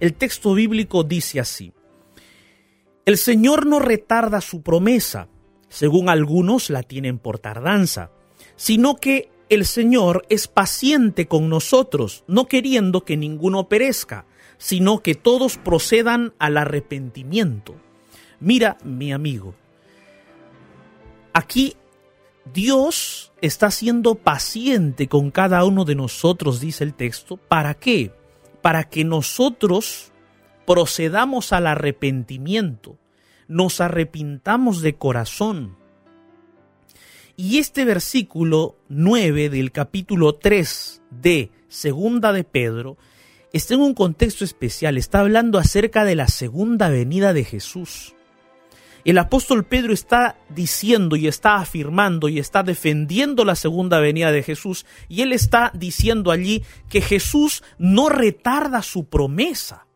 El 0.00 0.14
texto 0.14 0.54
bíblico 0.54 1.02
dice 1.02 1.40
así. 1.40 1.72
El 3.06 3.16
Señor 3.18 3.66
no 3.66 3.78
retarda 3.78 4.40
su 4.40 4.62
promesa, 4.62 5.28
según 5.68 6.08
algunos 6.08 6.70
la 6.70 6.82
tienen 6.82 7.18
por 7.18 7.38
tardanza, 7.38 8.10
sino 8.56 8.96
que 8.96 9.30
el 9.48 9.66
Señor 9.66 10.24
es 10.28 10.48
paciente 10.48 11.26
con 11.26 11.48
nosotros, 11.48 12.24
no 12.26 12.46
queriendo 12.46 13.04
que 13.04 13.16
ninguno 13.16 13.68
perezca, 13.68 14.26
sino 14.58 15.00
que 15.02 15.14
todos 15.14 15.58
procedan 15.58 16.32
al 16.38 16.56
arrepentimiento. 16.56 17.76
Mira, 18.40 18.78
mi 18.84 19.12
amigo, 19.12 19.54
aquí 21.32 21.76
Dios 22.52 23.32
está 23.40 23.70
siendo 23.70 24.16
paciente 24.16 25.08
con 25.08 25.30
cada 25.30 25.64
uno 25.64 25.84
de 25.84 25.94
nosotros, 25.94 26.60
dice 26.60 26.84
el 26.84 26.94
texto. 26.94 27.36
¿Para 27.36 27.74
qué? 27.74 28.12
Para 28.62 28.84
que 28.84 29.04
nosotros 29.04 30.12
procedamos 30.66 31.52
al 31.52 31.66
arrepentimiento, 31.66 32.98
nos 33.48 33.80
arrepintamos 33.80 34.82
de 34.82 34.94
corazón. 34.96 35.76
Y 37.36 37.58
este 37.58 37.84
versículo 37.84 38.76
9 38.88 39.50
del 39.50 39.72
capítulo 39.72 40.36
3 40.36 41.02
de 41.10 41.50
Segunda 41.66 42.32
de 42.32 42.44
Pedro 42.44 42.96
está 43.52 43.74
en 43.74 43.80
un 43.80 43.94
contexto 43.94 44.44
especial, 44.44 44.96
está 44.96 45.18
hablando 45.18 45.58
acerca 45.58 46.04
de 46.04 46.14
la 46.14 46.28
segunda 46.28 46.88
venida 46.90 47.32
de 47.32 47.42
Jesús. 47.42 48.14
El 49.04 49.18
apóstol 49.18 49.64
Pedro 49.64 49.92
está 49.92 50.38
diciendo 50.48 51.16
y 51.16 51.26
está 51.26 51.56
afirmando 51.56 52.28
y 52.28 52.38
está 52.38 52.62
defendiendo 52.62 53.44
la 53.44 53.56
segunda 53.56 53.98
venida 53.98 54.30
de 54.30 54.44
Jesús 54.44 54.86
y 55.08 55.22
él 55.22 55.32
está 55.32 55.72
diciendo 55.74 56.30
allí 56.30 56.62
que 56.88 57.00
Jesús 57.00 57.64
no 57.78 58.10
retarda 58.10 58.80
su 58.80 59.06
promesa. 59.06 59.88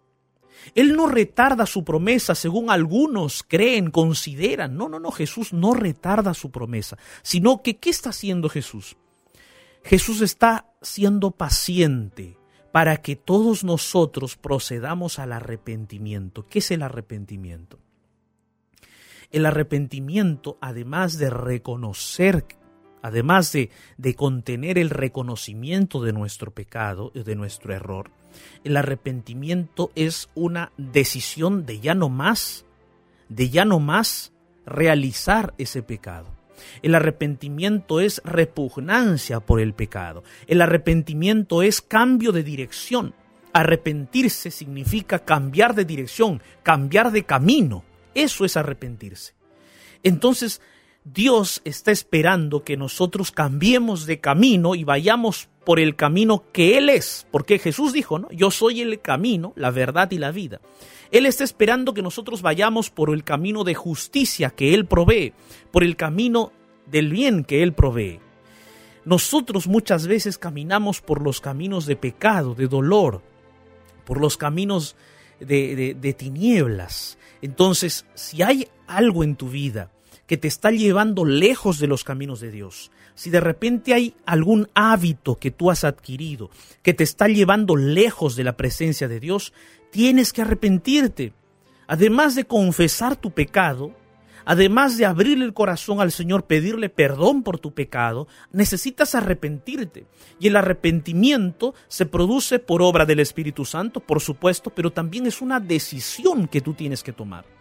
Él 0.74 0.96
no 0.96 1.07
retarda 1.07 1.66
su 1.66 1.85
promesa 1.85 2.35
según 2.35 2.70
algunos 2.70 3.42
creen, 3.42 3.90
consideran. 3.90 4.76
No, 4.76 4.88
no, 4.88 5.00
no, 5.00 5.11
Jesús 5.11 5.52
no 5.52 5.74
retarda 5.74 6.35
su 6.35 6.50
promesa, 6.50 6.98
sino 7.22 7.62
que 7.62 7.78
¿qué 7.78 7.90
está 7.90 8.11
haciendo 8.11 8.48
Jesús? 8.48 8.96
Jesús 9.85 10.20
está 10.20 10.70
siendo 10.83 11.31
paciente 11.31 12.37
para 12.72 12.98
que 12.98 13.16
todos 13.16 13.64
nosotros 13.64 14.37
procedamos 14.37 15.18
al 15.18 15.33
arrepentimiento. 15.33 16.46
¿Qué 16.46 16.59
es 16.59 16.70
el 16.70 16.83
arrepentimiento? 16.83 17.78
El 19.31 19.46
arrepentimiento, 19.46 20.59
además 20.61 21.18
de 21.18 21.31
reconocer, 21.31 22.44
además 23.02 23.52
de, 23.52 23.70
de 23.96 24.14
contener 24.14 24.78
el 24.78 24.90
reconocimiento 24.90 26.02
de 26.02 26.12
nuestro 26.12 26.52
pecado, 26.52 27.11
de 27.14 27.35
nuestro 27.35 27.74
error, 27.74 28.11
el 28.64 28.76
arrepentimiento 28.76 29.90
es 29.94 30.28
una 30.34 30.72
decisión 30.76 31.66
de 31.66 31.80
ya 31.80 31.94
no 31.94 32.08
más, 32.08 32.64
de 33.28 33.50
ya 33.50 33.64
no 33.64 33.80
más 33.80 34.32
realizar 34.66 35.54
ese 35.58 35.82
pecado. 35.82 36.38
El 36.82 36.94
arrepentimiento 36.94 38.00
es 38.00 38.20
repugnancia 38.24 39.40
por 39.40 39.60
el 39.60 39.74
pecado. 39.74 40.24
El 40.46 40.60
arrepentimiento 40.60 41.62
es 41.62 41.80
cambio 41.80 42.32
de 42.32 42.42
dirección. 42.42 43.14
Arrepentirse 43.52 44.50
significa 44.50 45.20
cambiar 45.20 45.74
de 45.74 45.84
dirección, 45.84 46.42
cambiar 46.62 47.12
de 47.12 47.24
camino. 47.24 47.84
Eso 48.14 48.44
es 48.44 48.56
arrepentirse. 48.56 49.34
Entonces, 50.02 50.60
Dios 51.04 51.62
está 51.64 51.90
esperando 51.90 52.64
que 52.64 52.76
nosotros 52.76 53.30
cambiemos 53.30 54.06
de 54.06 54.20
camino 54.20 54.74
y 54.74 54.84
vayamos 54.84 55.48
por 55.68 55.81
el 55.81 55.96
camino 55.96 56.44
que 56.50 56.78
Él 56.78 56.88
es, 56.88 57.26
porque 57.31 57.59
Jesús 57.59 57.92
dijo, 57.92 58.18
¿no? 58.18 58.31
Yo 58.31 58.50
soy 58.50 58.81
el 58.81 59.02
camino, 59.02 59.52
la 59.54 59.70
verdad 59.70 60.11
y 60.12 60.16
la 60.16 60.31
vida. 60.31 60.62
Él 61.11 61.26
está 61.26 61.44
esperando 61.44 61.92
que 61.92 62.00
nosotros 62.00 62.40
vayamos 62.40 62.88
por 62.88 63.11
el 63.11 63.22
camino 63.22 63.64
de 63.64 63.74
justicia 63.74 64.48
que 64.48 64.72
Él 64.72 64.87
provee, 64.87 65.35
por 65.70 65.85
el 65.85 65.94
camino 65.94 66.52
del 66.87 67.11
bien 67.11 67.44
que 67.44 67.62
Él 67.62 67.74
provee. 67.74 68.18
Nosotros 69.04 69.66
muchas 69.66 70.07
veces 70.07 70.38
caminamos 70.38 71.02
por 71.02 71.20
los 71.20 71.42
caminos 71.42 71.85
de 71.85 71.96
pecado, 71.96 72.54
de 72.54 72.66
dolor, 72.66 73.20
por 74.07 74.22
los 74.22 74.38
caminos 74.38 74.96
de, 75.38 75.94
de, 76.00 76.12
tinieblas. 76.14 77.18
Entonces, 77.42 78.07
si 78.14 78.42
hay 78.42 78.68
algo 78.87 79.22
en 79.22 79.37
tu 79.37 79.50
vida 79.50 79.90
que 80.26 80.38
te 80.38 80.48
está 80.48 80.70
llevando 80.70 81.26
lejos 81.26 81.78
de 81.78 81.88
los 81.88 82.04
caminos 82.04 82.40
de 82.40 82.52
Dios, 82.52 82.90
si 83.18 83.31
de 83.31 83.40
repente 83.40 83.94
hay 83.94 84.14
algún 84.26 84.68
hábito 84.74 85.35
que 85.35 85.50
tú 85.50 85.72
has 85.72 85.83
adquirido 85.83 86.50
que 86.85 86.94
te 86.94 87.02
está 87.02 87.26
llevando 87.26 87.74
lejos 87.74 88.37
de 88.37 88.44
la 88.44 88.57
presencia 88.57 89.09
de 89.09 89.18
Dios, 89.18 89.52
tienes 89.90 90.33
que 90.33 90.42
arrepentirte. 90.42 91.33
Además 91.88 92.37
de 92.37 92.44
confesar 92.44 93.16
tu 93.16 93.33
pecado, 93.33 93.90
además 94.44 94.96
de 94.96 95.04
abrir 95.04 95.42
el 95.42 95.52
corazón 95.52 96.00
al 96.00 96.12
Señor, 96.12 96.44
pedirle 96.44 96.90
perdón 96.90 97.42
por 97.42 97.59
tu 97.59 97.74
pecado, 97.74 98.28
necesitas 98.52 99.16
arrepentirte. 99.16 100.07
Y 100.38 100.46
el 100.46 100.54
arrepentimiento 100.54 101.74
se 101.88 102.07
produce 102.07 102.61
por 102.61 102.83
obra 102.83 103.04
del 103.04 103.18
Espíritu 103.18 103.64
Santo, 103.64 103.98
por 103.98 104.20
supuesto, 104.20 104.70
pero 104.70 104.92
también 104.92 105.26
es 105.26 105.42
una 105.42 105.59
decisión 105.59 106.46
que 106.46 106.61
tú 106.61 106.72
tienes 106.72 107.02
que 107.02 107.12
tomar. 107.12 107.58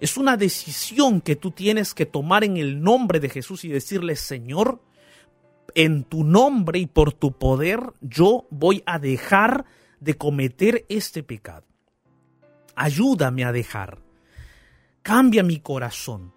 Es 0.00 0.16
una 0.16 0.36
decisión 0.36 1.20
que 1.20 1.36
tú 1.36 1.50
tienes 1.50 1.94
que 1.94 2.06
tomar 2.06 2.44
en 2.44 2.56
el 2.56 2.82
nombre 2.82 3.20
de 3.20 3.28
Jesús 3.28 3.64
y 3.64 3.68
decirle, 3.68 4.16
Señor, 4.16 4.80
en 5.74 6.04
tu 6.04 6.24
nombre 6.24 6.78
y 6.78 6.86
por 6.86 7.12
tu 7.12 7.32
poder 7.32 7.80
yo 8.00 8.46
voy 8.50 8.82
a 8.86 8.98
dejar 8.98 9.64
de 10.00 10.14
cometer 10.14 10.84
este 10.88 11.22
pecado. 11.22 11.64
Ayúdame 12.74 13.44
a 13.44 13.52
dejar. 13.52 13.98
Cambia 15.02 15.42
mi 15.42 15.60
corazón. 15.60 16.34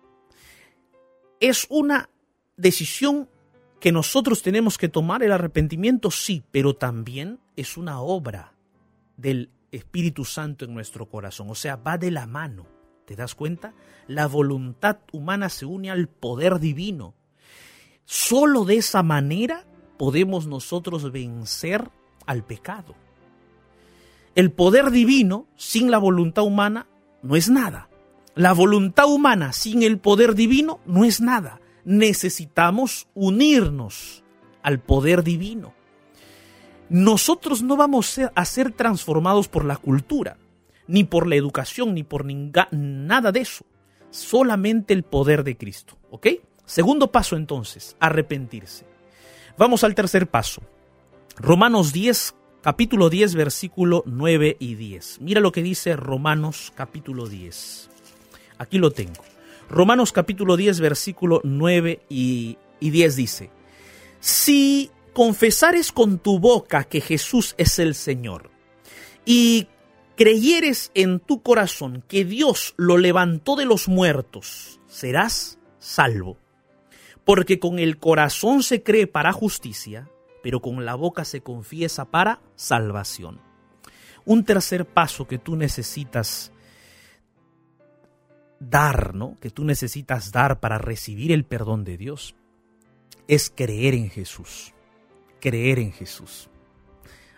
Es 1.40 1.66
una 1.70 2.10
decisión 2.58 3.30
que 3.80 3.92
nosotros 3.92 4.42
tenemos 4.42 4.78
que 4.78 4.90
tomar 4.90 5.24
el 5.24 5.32
arrepentimiento, 5.32 6.10
sí, 6.12 6.44
pero 6.52 6.76
también 6.76 7.40
es 7.56 7.78
una 7.78 8.02
obra 8.02 8.54
del 9.18 9.52
Espíritu 9.72 10.26
Santo 10.26 10.66
en 10.66 10.74
nuestro 10.74 11.08
corazón. 11.08 11.50
O 11.50 11.56
sea, 11.56 11.76
va 11.76 11.98
de 11.98 12.12
la 12.12 12.26
mano. 12.26 12.75
¿Te 13.06 13.16
das 13.16 13.36
cuenta? 13.36 13.74
La 14.08 14.28
voluntad 14.28 14.98
humana 15.12 15.50
se 15.50 15.66
une 15.66 15.92
al 15.92 16.08
poder 16.08 16.60
divino. 16.60 17.14
Solo 18.04 18.66
de 18.66 18.78
esa 18.78 19.04
manera 19.04 19.66
podemos 19.98 20.48
nosotros 20.48 21.12
vencer 21.12 21.90
al 22.26 22.44
pecado. 22.44 22.96
El 24.34 24.52
poder 24.52 24.90
divino 24.90 25.48
sin 25.56 25.92
la 25.92 26.00
voluntad 26.00 26.44
humana 26.44 26.88
no 27.22 27.36
es 27.36 27.50
nada. 27.50 27.90
La 28.34 28.54
voluntad 28.54 29.06
humana 29.08 29.54
sin 29.54 29.84
el 29.84 30.00
poder 30.00 30.34
divino 30.34 30.80
no 30.86 31.06
es 31.06 31.22
nada. 31.22 31.62
Necesitamos 31.86 33.08
unirnos 33.14 34.24
al 34.64 34.80
poder 34.80 35.24
divino. 35.24 35.74
Nosotros 36.90 37.62
no 37.62 37.78
vamos 37.78 38.20
a 38.34 38.46
ser 38.46 38.72
transformados 38.72 39.48
por 39.48 39.64
la 39.64 39.78
cultura 39.78 40.38
ni 40.88 41.04
por 41.04 41.28
la 41.28 41.36
educación, 41.36 41.94
ni 41.94 42.04
por 42.04 42.26
nada 42.72 43.32
de 43.32 43.40
eso. 43.42 43.66
Solamente 44.10 44.94
el 44.94 45.04
poder 45.04 45.44
de 45.44 45.58
Cristo. 45.58 45.98
¿Ok? 46.12 46.28
Segundo 46.66 47.12
paso 47.12 47.36
entonces, 47.36 47.96
arrepentirse. 48.00 48.86
Vamos 49.58 49.84
al 49.84 49.96
tercer 49.96 50.28
paso. 50.28 50.62
Romanos 51.38 51.94
10, 51.94 52.36
capítulo 52.62 53.10
10, 53.10 53.36
versículo 53.36 54.04
9 54.06 54.58
y 54.60 54.76
10. 54.76 55.22
Mira 55.22 55.42
lo 55.42 55.52
que 55.52 55.62
dice 55.62 55.96
Romanos 55.96 56.72
capítulo 56.76 57.28
10. 57.28 57.90
Aquí 58.58 58.78
lo 58.78 58.92
tengo. 58.92 59.24
Romanos 59.70 60.12
capítulo 60.12 60.58
10, 60.58 60.80
versículo 60.80 61.42
9 61.44 62.02
y, 62.10 62.58
y 62.80 62.90
10 62.90 63.16
dice, 63.16 63.50
si 64.20 64.92
confesares 65.14 65.92
con 65.92 66.20
tu 66.20 66.40
boca 66.40 66.84
que 66.84 67.02
Jesús 67.02 67.56
es 67.58 67.80
el 67.80 67.96
Señor 67.96 68.50
y 69.26 69.68
creyeres 70.16 70.92
en 70.94 71.20
tu 71.20 71.42
corazón 71.42 72.04
que 72.08 72.26
Dios 72.26 72.74
lo 72.78 72.98
levantó 72.98 73.56
de 73.56 73.66
los 73.66 73.88
muertos, 73.88 74.80
serás 74.88 75.60
salvo. 75.80 76.38
Porque 77.26 77.60
con 77.60 77.80
el 77.80 77.98
corazón 77.98 78.64
se 78.64 78.84
cree 78.84 79.08
para 79.08 79.34
justicia, 79.34 80.10
pero 80.44 80.62
con 80.62 80.86
la 80.86 80.96
boca 80.96 81.26
se 81.26 81.42
confiesa 81.42 82.06
para 82.06 82.40
salvación. 82.56 83.42
Un 84.26 84.44
tercer 84.44 84.86
paso 84.86 85.28
que 85.28 85.38
tú 85.38 85.56
necesitas 85.56 86.52
dar, 88.60 89.16
¿no? 89.16 89.36
Que 89.42 89.50
tú 89.50 89.64
necesitas 89.64 90.32
dar 90.32 90.60
para 90.60 90.78
recibir 90.78 91.32
el 91.32 91.46
perdón 91.46 91.84
de 91.84 91.98
Dios 91.98 92.36
es 93.28 93.52
creer 93.54 93.96
en 93.96 94.10
Jesús. 94.10 94.74
Creer 95.40 95.80
en 95.80 95.92
Jesús. 95.92 96.50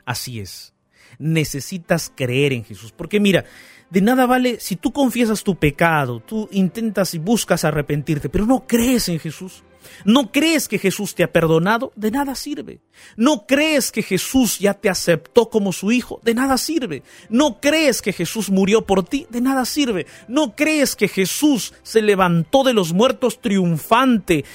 Así 0.06 0.40
es 0.40 0.77
necesitas 1.20 2.12
creer 2.16 2.54
en 2.54 2.64
Jesús. 2.64 2.92
Porque 2.92 3.20
mira, 3.20 3.46
de 3.90 4.02
nada 4.02 4.26
vale 4.26 4.60
si 4.60 4.76
tú 4.76 4.92
confiesas 4.92 5.44
tu 5.44 5.56
pecado, 5.56 6.20
tú 6.20 6.50
intentas 6.52 7.14
y 7.14 7.20
buscas 7.20 7.64
arrepentirte, 7.64 8.30
pero 8.30 8.46
no 8.46 8.68
crees 8.68 9.10
en 9.10 9.20
Jesús. 9.20 9.64
No 10.04 10.32
crees 10.32 10.68
que 10.68 10.80
Jesús 10.80 11.16
te 11.16 11.24
ha 11.24 11.32
perdonado, 11.32 11.92
de 11.96 12.12
nada 12.12 12.36
sirve. 12.36 12.82
No 13.16 13.46
crees 13.48 13.92
que 13.92 14.04
Jesús 14.04 14.60
ya 14.60 14.74
te 14.74 14.90
aceptó 14.90 15.50
como 15.50 15.72
su 15.72 15.92
hijo, 15.92 16.20
de 16.24 16.34
nada 16.34 16.58
sirve. 16.58 17.04
No 17.30 17.60
crees 17.60 18.02
que 18.02 18.14
Jesús 18.14 18.50
murió 18.50 18.86
por 18.86 19.04
ti, 19.04 19.28
de 19.30 19.42
nada 19.42 19.66
sirve. 19.66 20.06
No 20.28 20.56
crees 20.56 20.96
que 20.96 21.08
Jesús 21.08 21.74
se 21.84 22.02
levantó 22.02 22.64
de 22.64 22.74
los 22.74 22.94
muertos 22.94 23.42
triunfante, 23.42 24.46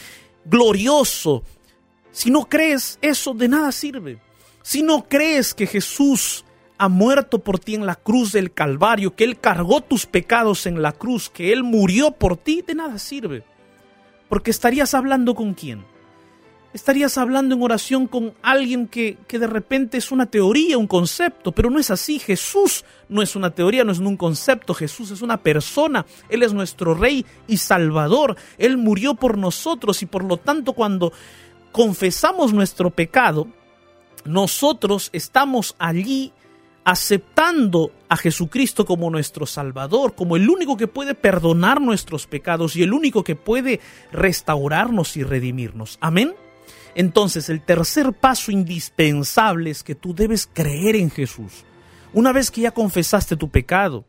glorioso. 0.44 1.42
Si 2.10 2.30
no 2.30 2.48
crees 2.48 2.98
eso, 3.00 3.34
de 3.34 3.48
nada 3.48 3.72
sirve. 3.72 4.20
Si 4.62 4.82
no 4.82 5.08
crees 5.08 5.54
que 5.54 5.66
Jesús 5.66 6.44
ha 6.78 6.88
muerto 6.88 7.40
por 7.40 7.58
ti 7.58 7.74
en 7.74 7.86
la 7.86 7.94
cruz 7.94 8.32
del 8.32 8.52
Calvario, 8.52 9.14
que 9.14 9.24
Él 9.24 9.38
cargó 9.38 9.80
tus 9.80 10.06
pecados 10.06 10.66
en 10.66 10.82
la 10.82 10.92
cruz, 10.92 11.28
que 11.30 11.52
Él 11.52 11.62
murió 11.62 12.12
por 12.12 12.36
ti, 12.36 12.62
de 12.66 12.74
nada 12.74 12.98
sirve. 12.98 13.44
Porque 14.28 14.50
estarías 14.50 14.94
hablando 14.94 15.34
con 15.34 15.54
quién? 15.54 15.84
estarías 16.72 17.18
hablando 17.18 17.54
en 17.54 17.62
oración 17.62 18.06
con 18.06 18.34
alguien 18.42 18.86
que, 18.86 19.18
que, 19.26 19.38
de 19.38 19.46
repente 19.46 19.98
es 19.98 20.10
una 20.10 20.26
teoría, 20.26 20.78
un 20.78 20.86
concepto, 20.86 21.52
pero 21.52 21.70
no 21.70 21.78
es 21.78 21.90
así. 21.90 22.18
Jesús 22.18 22.84
no 23.08 23.22
es 23.22 23.36
una 23.36 23.50
teoría, 23.50 23.84
no 23.84 23.92
es 23.92 23.98
un 23.98 24.16
concepto. 24.16 24.74
Jesús 24.74 25.10
es 25.10 25.22
una 25.22 25.36
persona. 25.36 26.06
Él 26.28 26.42
es 26.42 26.52
nuestro 26.52 26.94
Rey 26.94 27.26
y 27.46 27.58
Salvador. 27.58 28.36
Él 28.58 28.76
murió 28.76 29.14
por 29.14 29.38
nosotros 29.38 30.02
y 30.02 30.06
por 30.06 30.24
lo 30.24 30.36
tanto 30.36 30.72
cuando 30.72 31.12
confesamos 31.72 32.52
nuestro 32.52 32.90
pecado, 32.90 33.48
nosotros 34.24 35.10
estamos 35.12 35.74
allí 35.78 36.32
aceptando 36.84 37.92
a 38.08 38.16
Jesucristo 38.16 38.84
como 38.84 39.10
nuestro 39.10 39.46
Salvador, 39.46 40.14
como 40.14 40.36
el 40.36 40.48
único 40.50 40.76
que 40.76 40.88
puede 40.88 41.14
perdonar 41.14 41.80
nuestros 41.80 42.26
pecados 42.26 42.76
y 42.76 42.82
el 42.82 42.92
único 42.92 43.22
que 43.22 43.36
puede 43.36 43.80
restaurarnos 44.10 45.16
y 45.16 45.22
redimirnos. 45.22 45.98
Amén. 46.00 46.34
Entonces 46.94 47.48
el 47.48 47.62
tercer 47.62 48.12
paso 48.12 48.50
indispensable 48.50 49.70
es 49.70 49.82
que 49.82 49.94
tú 49.94 50.14
debes 50.14 50.48
creer 50.52 50.96
en 50.96 51.10
Jesús. 51.10 51.64
Una 52.12 52.32
vez 52.32 52.50
que 52.50 52.62
ya 52.62 52.72
confesaste 52.72 53.36
tu 53.36 53.48
pecado 53.48 54.04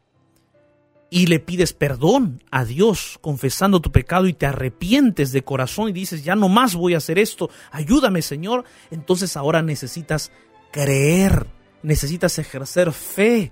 y 1.14 1.28
le 1.28 1.40
pides 1.40 1.74
perdón 1.74 2.42
a 2.50 2.66
Dios 2.66 3.20
confesando 3.22 3.80
tu 3.82 3.92
pecado 3.92 4.26
y 4.26 4.34
te 4.34 4.48
arrepientes 4.48 5.32
de 5.32 5.44
corazón 5.44 5.90
y 5.90 5.92
dices, 5.92 6.24
ya 6.24 6.36
no 6.36 6.50
más 6.50 6.74
voy 6.74 6.96
a 6.96 6.98
hacer 6.98 7.20
esto, 7.20 7.52
ayúdame 7.70 8.24
Señor, 8.24 8.64
entonces 8.90 9.38
ahora 9.38 9.62
necesitas 9.62 10.32
creer, 10.72 11.46
necesitas 11.84 12.40
ejercer 12.40 12.92
fe 12.92 13.52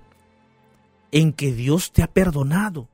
en 1.12 1.32
que 1.32 1.52
Dios 1.52 1.92
te 1.92 2.02
ha 2.02 2.08
perdonado. 2.08 2.88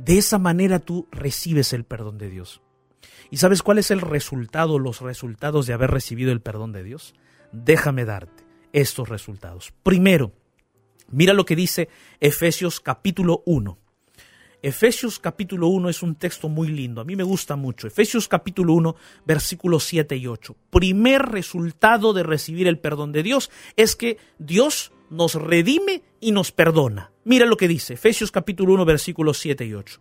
De 0.00 0.18
esa 0.18 0.38
manera 0.38 0.80
tú 0.80 1.06
recibes 1.12 1.72
el 1.72 1.84
perdón 1.84 2.18
de 2.18 2.30
Dios. 2.30 2.62
¿Y 3.30 3.36
sabes 3.36 3.62
cuál 3.62 3.78
es 3.78 3.92
el 3.92 4.00
resultado, 4.00 4.80
los 4.80 5.02
resultados 5.02 5.68
de 5.68 5.72
haber 5.72 5.92
recibido 5.92 6.32
el 6.32 6.40
perdón 6.40 6.72
de 6.72 6.82
Dios? 6.82 7.14
Déjame 7.52 8.04
darte 8.04 8.42
estos 8.72 9.08
resultados. 9.08 9.72
Primero, 9.84 10.32
mira 11.10 11.32
lo 11.32 11.44
que 11.44 11.56
dice 11.56 11.88
Efesios 12.20 12.80
capítulo 12.80 13.42
1. 13.46 13.78
Efesios 14.62 15.18
capítulo 15.18 15.68
1 15.68 15.90
es 15.90 16.02
un 16.02 16.16
texto 16.16 16.48
muy 16.48 16.68
lindo, 16.68 17.00
a 17.00 17.04
mí 17.04 17.14
me 17.14 17.22
gusta 17.22 17.56
mucho. 17.56 17.86
Efesios 17.86 18.26
capítulo 18.26 18.72
1, 18.74 18.96
versículos 19.24 19.84
7 19.84 20.16
y 20.16 20.26
8. 20.26 20.56
Primer 20.70 21.22
resultado 21.22 22.12
de 22.12 22.22
recibir 22.22 22.66
el 22.66 22.78
perdón 22.78 23.12
de 23.12 23.22
Dios 23.22 23.50
es 23.76 23.94
que 23.94 24.18
Dios 24.38 24.92
nos 25.10 25.34
redime 25.34 26.02
y 26.20 26.32
nos 26.32 26.52
perdona. 26.52 27.12
Mira 27.24 27.46
lo 27.46 27.56
que 27.56 27.68
dice 27.68 27.94
Efesios 27.94 28.30
capítulo 28.30 28.74
1, 28.74 28.84
versículos 28.84 29.38
7 29.38 29.66
y 29.66 29.74
8. 29.74 30.00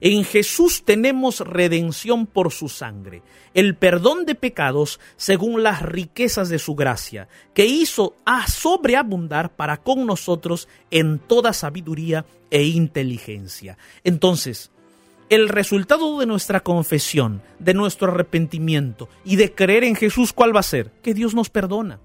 En 0.00 0.24
Jesús 0.24 0.84
tenemos 0.84 1.40
redención 1.40 2.26
por 2.26 2.52
su 2.52 2.68
sangre, 2.68 3.22
el 3.54 3.76
perdón 3.76 4.26
de 4.26 4.34
pecados 4.34 5.00
según 5.16 5.62
las 5.62 5.82
riquezas 5.82 6.48
de 6.48 6.58
su 6.58 6.74
gracia, 6.74 7.28
que 7.54 7.66
hizo 7.66 8.14
a 8.24 8.46
sobreabundar 8.48 9.56
para 9.56 9.78
con 9.78 10.06
nosotros 10.06 10.68
en 10.90 11.18
toda 11.18 11.52
sabiduría 11.52 12.24
e 12.50 12.64
inteligencia. 12.64 13.76
Entonces, 14.04 14.70
el 15.28 15.48
resultado 15.48 16.18
de 16.20 16.26
nuestra 16.26 16.60
confesión, 16.60 17.42
de 17.58 17.74
nuestro 17.74 18.12
arrepentimiento 18.12 19.08
y 19.24 19.36
de 19.36 19.54
creer 19.54 19.84
en 19.84 19.94
Jesús, 19.94 20.32
¿cuál 20.32 20.54
va 20.54 20.60
a 20.60 20.64
ser? 20.64 20.90
Que 21.02 21.12
Dios 21.12 21.34
nos 21.34 21.50
perdona. 21.50 22.00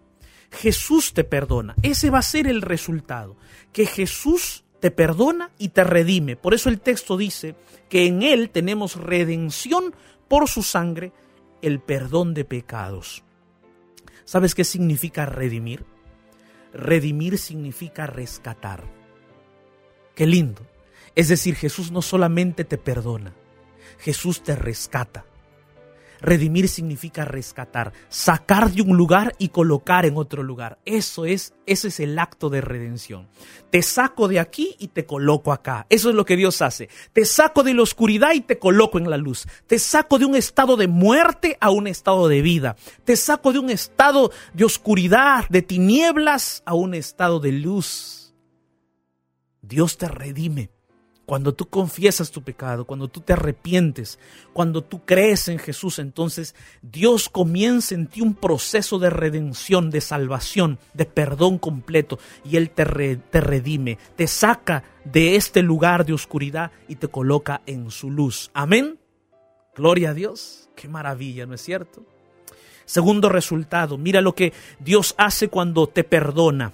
Jesús 0.51 1.13
te 1.13 1.23
perdona. 1.23 1.75
Ese 1.81 2.09
va 2.09 2.19
a 2.19 2.23
ser 2.23 2.47
el 2.47 2.61
resultado. 2.61 3.35
Que 3.71 3.85
Jesús 3.85 4.62
te 4.83 4.91
perdona 4.91 5.49
y 5.57 5.69
te 5.69 5.85
redime. 5.85 6.35
Por 6.35 6.53
eso 6.53 6.67
el 6.67 6.81
texto 6.81 7.15
dice 7.15 7.55
que 7.87 8.05
en 8.05 8.21
Él 8.21 8.49
tenemos 8.49 8.97
redención 8.97 9.95
por 10.27 10.49
su 10.49 10.61
sangre, 10.61 11.13
el 11.61 11.79
perdón 11.79 12.33
de 12.33 12.43
pecados. 12.43 13.23
¿Sabes 14.25 14.53
qué 14.53 14.65
significa 14.65 15.25
redimir? 15.25 15.85
Redimir 16.73 17.37
significa 17.37 18.07
rescatar. 18.07 18.83
Qué 20.15 20.27
lindo. 20.27 20.61
Es 21.15 21.29
decir, 21.29 21.55
Jesús 21.55 21.89
no 21.89 22.01
solamente 22.01 22.65
te 22.65 22.77
perdona, 22.77 23.33
Jesús 23.99 24.43
te 24.43 24.53
rescata. 24.53 25.23
Redimir 26.23 26.69
significa 26.69 27.25
rescatar, 27.25 27.91
sacar 28.07 28.71
de 28.71 28.81
un 28.81 28.95
lugar 28.95 29.35
y 29.37 29.49
colocar 29.49 30.05
en 30.05 30.15
otro 30.15 30.41
lugar. 30.41 30.79
Eso 30.85 31.25
es, 31.25 31.53
ese 31.65 31.89
es 31.89 31.99
el 31.99 32.17
acto 32.17 32.49
de 32.49 32.61
redención. 32.61 33.27
Te 33.69 33.81
saco 33.81 34.29
de 34.29 34.39
aquí 34.39 34.77
y 34.79 34.87
te 34.87 35.05
coloco 35.05 35.51
acá. 35.51 35.85
Eso 35.89 36.09
es 36.09 36.15
lo 36.15 36.23
que 36.23 36.37
Dios 36.37 36.61
hace. 36.61 36.87
Te 37.11 37.25
saco 37.25 37.61
de 37.61 37.73
la 37.73 37.81
oscuridad 37.81 38.33
y 38.33 38.39
te 38.39 38.57
coloco 38.57 38.97
en 38.97 39.09
la 39.09 39.17
luz. 39.17 39.45
Te 39.67 39.77
saco 39.79 40.17
de 40.17 40.23
un 40.23 40.35
estado 40.35 40.77
de 40.77 40.87
muerte 40.87 41.57
a 41.59 41.71
un 41.71 41.87
estado 41.87 42.29
de 42.29 42.41
vida. 42.41 42.77
Te 43.03 43.17
saco 43.17 43.51
de 43.51 43.59
un 43.59 43.69
estado 43.69 44.31
de 44.53 44.63
oscuridad, 44.63 45.49
de 45.49 45.61
tinieblas, 45.61 46.63
a 46.65 46.73
un 46.73 46.93
estado 46.93 47.41
de 47.41 47.51
luz. 47.51 48.33
Dios 49.61 49.97
te 49.97 50.07
redime. 50.07 50.69
Cuando 51.25 51.53
tú 51.53 51.67
confiesas 51.67 52.31
tu 52.31 52.41
pecado, 52.41 52.85
cuando 52.85 53.07
tú 53.07 53.21
te 53.21 53.31
arrepientes, 53.31 54.19
cuando 54.51 54.83
tú 54.83 55.05
crees 55.05 55.47
en 55.47 55.57
Jesús, 55.57 55.99
entonces 55.99 56.53
Dios 56.81 57.29
comienza 57.29 57.95
en 57.95 58.07
ti 58.07 58.19
un 58.19 58.35
proceso 58.35 58.99
de 58.99 59.09
redención, 59.09 59.89
de 59.89 60.01
salvación, 60.01 60.79
de 60.93 61.05
perdón 61.05 61.59
completo, 61.59 62.19
y 62.43 62.57
Él 62.57 62.71
te, 62.71 63.15
te 63.15 63.39
redime, 63.39 63.97
te 64.17 64.27
saca 64.27 64.83
de 65.05 65.37
este 65.37 65.61
lugar 65.61 66.05
de 66.05 66.13
oscuridad 66.13 66.71
y 66.89 66.95
te 66.97 67.07
coloca 67.07 67.61
en 67.65 67.89
su 67.89 68.11
luz. 68.11 68.51
Amén. 68.53 68.99
Gloria 69.75 70.09
a 70.09 70.13
Dios. 70.13 70.69
Qué 70.75 70.89
maravilla, 70.89 71.45
¿no 71.45 71.55
es 71.55 71.61
cierto? 71.61 72.05
Segundo 72.85 73.29
resultado, 73.29 73.97
mira 73.97 74.19
lo 74.19 74.35
que 74.35 74.51
Dios 74.79 75.15
hace 75.17 75.47
cuando 75.47 75.87
te 75.87 76.03
perdona. 76.03 76.73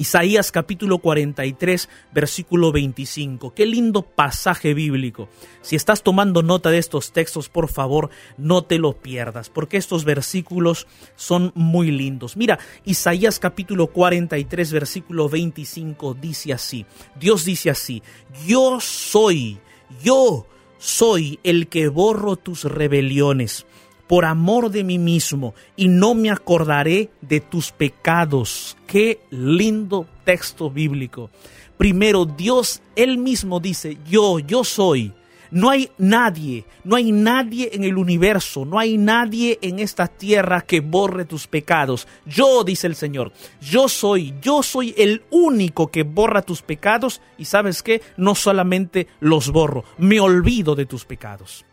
Isaías 0.00 0.50
capítulo 0.50 0.96
43, 0.96 1.90
versículo 2.14 2.72
25. 2.72 3.52
Qué 3.52 3.66
lindo 3.66 4.00
pasaje 4.00 4.72
bíblico. 4.72 5.28
Si 5.60 5.76
estás 5.76 6.02
tomando 6.02 6.42
nota 6.42 6.70
de 6.70 6.78
estos 6.78 7.12
textos, 7.12 7.50
por 7.50 7.68
favor, 7.68 8.08
no 8.38 8.64
te 8.64 8.78
lo 8.78 8.94
pierdas, 8.94 9.50
porque 9.50 9.76
estos 9.76 10.06
versículos 10.06 10.86
son 11.16 11.52
muy 11.54 11.90
lindos. 11.90 12.38
Mira, 12.38 12.58
Isaías 12.86 13.38
capítulo 13.38 13.88
43, 13.88 14.72
versículo 14.72 15.28
25 15.28 16.14
dice 16.14 16.54
así. 16.54 16.86
Dios 17.16 17.44
dice 17.44 17.68
así, 17.68 18.02
yo 18.46 18.80
soy, 18.80 19.58
yo 20.02 20.46
soy 20.78 21.40
el 21.42 21.68
que 21.68 21.88
borro 21.88 22.36
tus 22.36 22.64
rebeliones 22.64 23.66
por 24.10 24.24
amor 24.24 24.72
de 24.72 24.82
mí 24.82 24.98
mismo 24.98 25.54
y 25.76 25.86
no 25.86 26.16
me 26.16 26.32
acordaré 26.32 27.10
de 27.20 27.38
tus 27.38 27.70
pecados. 27.70 28.76
Qué 28.88 29.20
lindo 29.30 30.04
texto 30.24 30.68
bíblico. 30.68 31.30
Primero, 31.78 32.24
Dios 32.24 32.82
él 32.96 33.18
mismo 33.18 33.60
dice, 33.60 33.98
yo, 34.08 34.40
yo 34.40 34.64
soy. 34.64 35.12
No 35.52 35.70
hay 35.70 35.90
nadie, 35.96 36.64
no 36.82 36.96
hay 36.96 37.12
nadie 37.12 37.70
en 37.72 37.84
el 37.84 37.98
universo, 37.98 38.64
no 38.64 38.80
hay 38.80 38.98
nadie 38.98 39.60
en 39.62 39.78
esta 39.78 40.08
tierra 40.08 40.62
que 40.62 40.80
borre 40.80 41.24
tus 41.24 41.46
pecados. 41.46 42.08
Yo, 42.26 42.64
dice 42.64 42.88
el 42.88 42.96
Señor, 42.96 43.32
yo 43.60 43.88
soy, 43.88 44.34
yo 44.42 44.64
soy 44.64 44.92
el 44.98 45.22
único 45.30 45.88
que 45.92 46.02
borra 46.02 46.42
tus 46.42 46.62
pecados 46.62 47.20
y 47.38 47.44
sabes 47.44 47.80
qué, 47.84 48.02
no 48.16 48.34
solamente 48.34 49.06
los 49.20 49.52
borro, 49.52 49.84
me 49.98 50.18
olvido 50.18 50.74
de 50.74 50.86
tus 50.86 51.04
pecados. 51.04 51.64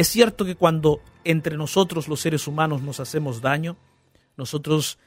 Es 0.00 0.08
cierto 0.08 0.46
que 0.46 0.54
cuando 0.54 1.02
entre 1.24 1.58
nosotros 1.58 2.08
los 2.08 2.20
seres 2.20 2.48
humanos 2.48 2.80
nos 2.80 3.00
hacemos 3.00 3.42
daño, 3.42 3.76
nosotros 4.38 4.98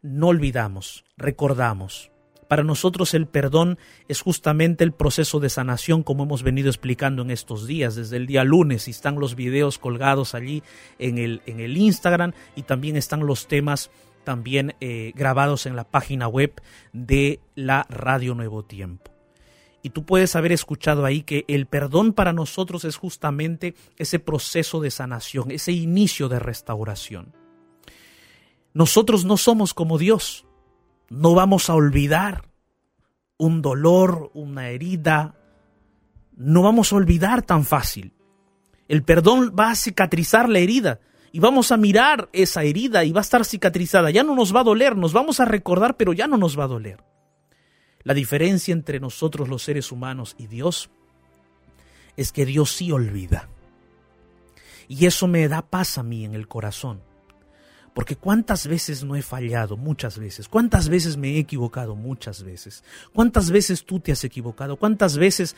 no 0.00 0.28
olvidamos, 0.28 1.04
recordamos. 1.18 2.10
Para 2.48 2.64
nosotros 2.64 3.12
el 3.12 3.26
perdón 3.26 3.78
es 4.08 4.22
justamente 4.22 4.82
el 4.82 4.92
proceso 4.92 5.40
de 5.40 5.50
sanación 5.50 6.02
como 6.02 6.22
hemos 6.22 6.42
venido 6.42 6.70
explicando 6.70 7.20
en 7.20 7.30
estos 7.30 7.66
días, 7.66 7.96
desde 7.96 8.16
el 8.16 8.26
día 8.26 8.42
lunes, 8.42 8.88
y 8.88 8.92
están 8.92 9.20
los 9.20 9.34
videos 9.34 9.76
colgados 9.76 10.34
allí 10.34 10.62
en 10.98 11.18
el, 11.18 11.42
en 11.44 11.60
el 11.60 11.76
Instagram 11.76 12.32
y 12.56 12.62
también 12.62 12.96
están 12.96 13.26
los 13.26 13.46
temas 13.46 13.90
también 14.24 14.74
eh, 14.80 15.12
grabados 15.16 15.66
en 15.66 15.76
la 15.76 15.84
página 15.84 16.28
web 16.28 16.62
de 16.94 17.40
la 17.56 17.84
Radio 17.90 18.34
Nuevo 18.34 18.64
Tiempo. 18.64 19.19
Y 19.82 19.90
tú 19.90 20.04
puedes 20.04 20.36
haber 20.36 20.52
escuchado 20.52 21.04
ahí 21.04 21.22
que 21.22 21.44
el 21.48 21.66
perdón 21.66 22.12
para 22.12 22.32
nosotros 22.32 22.84
es 22.84 22.96
justamente 22.96 23.74
ese 23.96 24.18
proceso 24.18 24.80
de 24.80 24.90
sanación, 24.90 25.50
ese 25.50 25.72
inicio 25.72 26.28
de 26.28 26.38
restauración. 26.38 27.32
Nosotros 28.74 29.24
no 29.24 29.36
somos 29.36 29.74
como 29.74 29.98
Dios. 29.98 30.46
No 31.08 31.34
vamos 31.34 31.70
a 31.70 31.74
olvidar 31.74 32.48
un 33.38 33.62
dolor, 33.62 34.30
una 34.34 34.68
herida. 34.68 35.34
No 36.36 36.62
vamos 36.62 36.92
a 36.92 36.96
olvidar 36.96 37.42
tan 37.42 37.64
fácil. 37.64 38.12
El 38.86 39.02
perdón 39.02 39.54
va 39.58 39.70
a 39.70 39.76
cicatrizar 39.76 40.48
la 40.48 40.58
herida 40.58 41.00
y 41.32 41.40
vamos 41.40 41.72
a 41.72 41.76
mirar 41.76 42.28
esa 42.32 42.64
herida 42.64 43.04
y 43.04 43.12
va 43.12 43.20
a 43.20 43.22
estar 43.22 43.44
cicatrizada. 43.44 44.10
Ya 44.10 44.24
no 44.24 44.34
nos 44.34 44.54
va 44.54 44.60
a 44.60 44.64
doler, 44.64 44.96
nos 44.96 45.12
vamos 45.12 45.40
a 45.40 45.44
recordar, 45.44 45.96
pero 45.96 46.12
ya 46.12 46.26
no 46.26 46.36
nos 46.36 46.58
va 46.58 46.64
a 46.64 46.68
doler. 46.68 47.09
La 48.02 48.14
diferencia 48.14 48.72
entre 48.72 49.00
nosotros 49.00 49.48
los 49.48 49.62
seres 49.62 49.92
humanos 49.92 50.34
y 50.38 50.46
Dios 50.46 50.90
es 52.16 52.32
que 52.32 52.46
Dios 52.46 52.72
sí 52.72 52.92
olvida. 52.92 53.48
Y 54.88 55.06
eso 55.06 55.28
me 55.28 55.46
da 55.48 55.62
paz 55.62 55.98
a 55.98 56.02
mí 56.02 56.24
en 56.24 56.34
el 56.34 56.48
corazón. 56.48 57.02
Porque 57.94 58.16
cuántas 58.16 58.66
veces 58.66 59.04
no 59.04 59.16
he 59.16 59.22
fallado, 59.22 59.76
muchas 59.76 60.18
veces. 60.18 60.48
Cuántas 60.48 60.88
veces 60.88 61.16
me 61.16 61.30
he 61.30 61.38
equivocado, 61.38 61.96
muchas 61.96 62.42
veces. 62.42 62.84
Cuántas 63.12 63.50
veces 63.50 63.84
tú 63.84 64.00
te 64.00 64.12
has 64.12 64.24
equivocado. 64.24 64.76
Cuántas 64.76 65.16
veces 65.16 65.56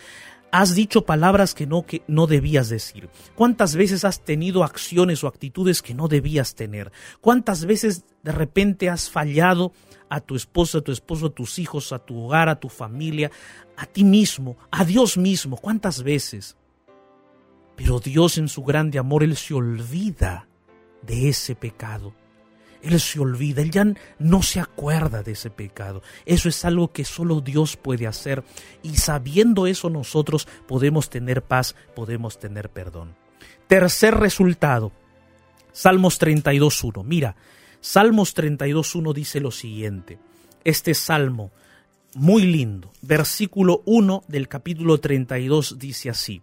has 0.52 0.74
dicho 0.74 1.06
palabras 1.06 1.54
que 1.54 1.66
no, 1.66 1.84
que 1.84 2.02
no 2.06 2.26
debías 2.26 2.68
decir. 2.68 3.08
Cuántas 3.34 3.74
veces 3.74 4.04
has 4.04 4.20
tenido 4.22 4.62
acciones 4.62 5.24
o 5.24 5.26
actitudes 5.26 5.82
que 5.82 5.94
no 5.94 6.08
debías 6.08 6.54
tener. 6.54 6.92
Cuántas 7.20 7.64
veces 7.64 8.04
de 8.22 8.32
repente 8.32 8.90
has 8.90 9.10
fallado 9.10 9.72
a 10.10 10.20
tu 10.20 10.36
esposa, 10.36 10.78
a 10.78 10.80
tu 10.82 10.92
esposo, 10.92 11.26
a 11.26 11.30
tus 11.30 11.58
hijos, 11.58 11.92
a 11.92 11.98
tu 11.98 12.22
hogar, 12.22 12.50
a 12.50 12.60
tu 12.60 12.68
familia, 12.68 13.30
a 13.78 13.86
ti 13.86 14.04
mismo, 14.04 14.58
a 14.70 14.84
Dios 14.84 15.16
mismo. 15.16 15.56
Cuántas 15.56 16.02
veces. 16.02 16.56
Pero 17.74 17.98
Dios 17.98 18.36
en 18.36 18.48
su 18.48 18.62
grande 18.62 18.98
amor, 18.98 19.24
Él 19.24 19.36
se 19.36 19.54
olvida 19.54 20.46
de 21.00 21.30
ese 21.30 21.54
pecado 21.54 22.14
él 22.82 22.98
se 23.00 23.20
olvida, 23.20 23.62
Él 23.62 23.70
ya 23.70 23.86
no 24.18 24.42
se 24.42 24.60
acuerda 24.60 25.22
de 25.22 25.32
ese 25.32 25.50
pecado. 25.50 26.02
Eso 26.26 26.48
es 26.48 26.64
algo 26.64 26.92
que 26.92 27.04
solo 27.04 27.40
Dios 27.40 27.76
puede 27.76 28.06
hacer 28.06 28.42
y 28.82 28.96
sabiendo 28.96 29.66
eso 29.66 29.88
nosotros 29.88 30.48
podemos 30.66 31.08
tener 31.08 31.42
paz, 31.42 31.76
podemos 31.94 32.38
tener 32.38 32.70
perdón. 32.70 33.14
Tercer 33.68 34.14
resultado, 34.14 34.92
Salmos 35.72 36.20
32.1. 36.20 37.04
Mira, 37.04 37.36
Salmos 37.80 38.36
32.1 38.36 39.14
dice 39.14 39.40
lo 39.40 39.50
siguiente. 39.50 40.18
Este 40.64 40.94
salmo, 40.94 41.50
muy 42.14 42.42
lindo, 42.42 42.92
versículo 43.00 43.82
1 43.86 44.24
del 44.28 44.48
capítulo 44.48 44.98
32 44.98 45.78
dice 45.78 46.10
así. 46.10 46.42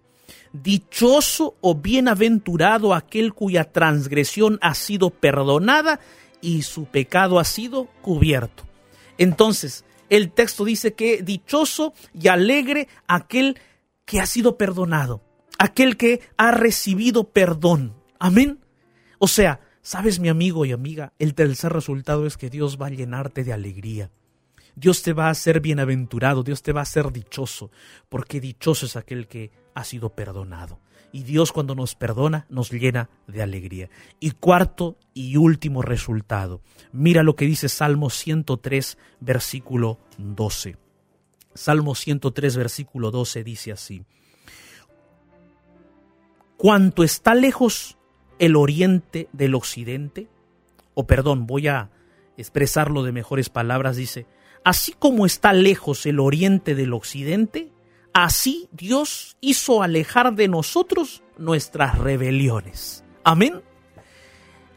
Dichoso 0.52 1.56
o 1.62 1.76
bienaventurado 1.76 2.94
aquel 2.94 3.34
cuya 3.34 3.66
transgresión 3.66 4.58
ha 4.62 4.74
sido 4.74 5.10
perdonada 5.10 6.00
y 6.42 6.64
su 6.64 6.86
pecado 6.86 7.40
ha 7.40 7.44
sido 7.44 7.86
cubierto. 8.02 8.64
Entonces, 9.18 9.86
el 10.10 10.32
texto 10.32 10.66
dice 10.66 10.94
que 10.94 11.22
dichoso 11.22 11.94
y 12.14 12.28
alegre 12.28 12.88
aquel 13.08 13.60
que 14.06 14.20
ha 14.20 14.26
sido 14.26 14.58
perdonado, 14.58 15.22
aquel 15.58 15.98
que 15.98 16.22
ha 16.38 16.52
recibido 16.52 17.30
perdón. 17.30 17.96
Amén. 18.18 18.60
O 19.20 19.28
sea, 19.28 19.60
sabes 19.82 20.20
mi 20.20 20.30
amigo 20.30 20.66
y 20.66 20.72
amiga, 20.72 21.14
el 21.20 21.36
tercer 21.36 21.74
resultado 21.74 22.26
es 22.26 22.38
que 22.38 22.50
Dios 22.50 22.80
va 22.82 22.88
a 22.88 22.92
llenarte 22.92 23.44
de 23.44 23.54
alegría. 23.54 24.10
Dios 24.76 25.04
te 25.04 25.14
va 25.14 25.28
a 25.28 25.32
hacer 25.32 25.60
bienaventurado, 25.60 26.42
Dios 26.42 26.62
te 26.62 26.72
va 26.72 26.80
a 26.80 26.84
hacer 26.84 27.12
dichoso, 27.12 27.70
porque 28.08 28.40
dichoso 28.40 28.86
es 28.86 28.96
aquel 28.96 29.28
que 29.28 29.52
ha 29.74 29.84
sido 29.84 30.10
perdonado 30.16 30.80
y 31.12 31.24
Dios 31.24 31.52
cuando 31.52 31.76
nos 31.76 31.96
perdona 31.96 32.46
nos 32.50 32.72
llena 32.72 33.10
de 33.28 33.42
alegría. 33.42 33.90
Y 34.20 34.32
cuarto 34.32 34.98
y 35.14 35.38
último 35.38 35.82
resultado, 35.82 36.62
mira 36.92 37.24
lo 37.24 37.36
que 37.36 37.46
dice 37.46 37.70
Salmo 37.70 38.10
103, 38.10 38.98
versículo 39.20 40.00
12. 40.18 40.78
Salmo 41.54 41.96
103, 41.96 42.58
versículo 42.58 43.12
12 43.12 43.44
dice 43.44 43.72
así, 43.72 44.04
Cuanto 46.58 47.04
está 47.04 47.36
lejos 47.36 47.98
el 48.38 48.56
oriente 48.56 49.30
del 49.32 49.56
occidente, 49.56 50.28
o 50.94 51.08
perdón, 51.08 51.48
voy 51.48 51.68
a 51.68 51.90
expresarlo 52.38 53.04
de 53.04 53.12
mejores 53.12 53.50
palabras, 53.50 53.96
dice, 53.96 54.26
así 54.66 54.94
como 54.98 55.26
está 55.26 55.54
lejos 55.54 56.06
el 56.06 56.20
oriente 56.20 56.76
del 56.76 56.94
occidente, 56.94 57.72
Así 58.14 58.68
Dios 58.72 59.38
hizo 59.42 59.84
alejar 59.84 60.34
de 60.34 60.48
nosotros 60.48 61.24
nuestras 61.38 61.98
rebeliones. 61.98 63.04
Amén. 63.24 63.62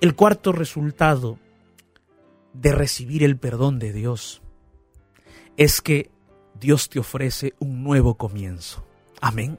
El 0.01 0.14
cuarto 0.14 0.53
resultado 0.53 1.38
de 2.53 2.73
recibir 2.73 3.23
el 3.23 3.38
perdón 3.38 3.79
de 3.79 3.92
Dios 3.92 4.42
es 5.57 5.81
que 5.81 6.11
Dios 6.59 6.88
te 6.88 6.99
ofrece 6.99 7.55
un 7.59 7.83
nuevo 7.83 8.16
comienzo. 8.16 8.85
Amén. 9.21 9.59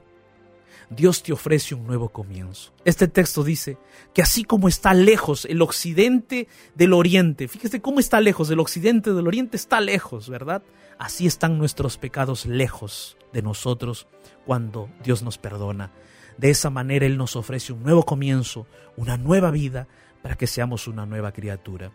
Dios 0.90 1.22
te 1.22 1.32
ofrece 1.32 1.74
un 1.74 1.86
nuevo 1.86 2.08
comienzo. 2.08 2.72
Este 2.84 3.08
texto 3.08 3.42
dice 3.42 3.78
que 4.12 4.22
así 4.22 4.44
como 4.44 4.68
está 4.68 4.94
lejos 4.94 5.44
el 5.44 5.62
occidente 5.62 6.48
del 6.74 6.92
oriente, 6.92 7.48
fíjese 7.48 7.80
cómo 7.80 8.00
está 8.00 8.20
lejos, 8.20 8.50
el 8.50 8.60
occidente 8.60 9.12
del 9.12 9.26
oriente 9.26 9.56
está 9.56 9.80
lejos, 9.80 10.28
¿verdad? 10.28 10.62
Así 10.98 11.26
están 11.26 11.58
nuestros 11.58 11.98
pecados 11.98 12.46
lejos 12.46 13.16
de 13.32 13.42
nosotros 13.42 14.06
cuando 14.46 14.88
Dios 15.02 15.22
nos 15.22 15.38
perdona. 15.38 15.92
De 16.38 16.50
esa 16.50 16.70
manera 16.70 17.06
Él 17.06 17.16
nos 17.16 17.36
ofrece 17.36 17.72
un 17.72 17.82
nuevo 17.82 18.04
comienzo, 18.04 18.66
una 18.96 19.16
nueva 19.16 19.50
vida, 19.50 19.88
para 20.22 20.36
que 20.36 20.46
seamos 20.46 20.88
una 20.88 21.06
nueva 21.06 21.32
criatura. 21.32 21.92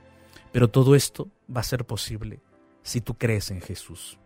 Pero 0.52 0.70
todo 0.70 0.96
esto 0.96 1.30
va 1.54 1.62
a 1.62 1.64
ser 1.64 1.86
posible 1.86 2.42
si 2.84 3.02
tú 3.02 3.18
crees 3.18 3.52
en 3.52 3.62
Jesús. 3.62 4.20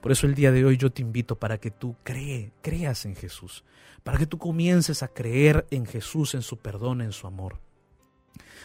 Por 0.00 0.12
eso 0.12 0.26
el 0.26 0.34
día 0.34 0.52
de 0.52 0.64
hoy 0.64 0.76
yo 0.76 0.90
te 0.90 1.02
invito 1.02 1.38
para 1.38 1.58
que 1.58 1.70
tú 1.70 1.96
cree, 2.04 2.52
creas 2.62 3.04
en 3.04 3.16
Jesús, 3.16 3.64
para 4.04 4.18
que 4.18 4.26
tú 4.26 4.38
comiences 4.38 5.02
a 5.02 5.08
creer 5.08 5.66
en 5.70 5.86
Jesús, 5.86 6.34
en 6.34 6.42
su 6.42 6.58
perdón, 6.58 7.00
en 7.00 7.12
su 7.12 7.26
amor 7.26 7.60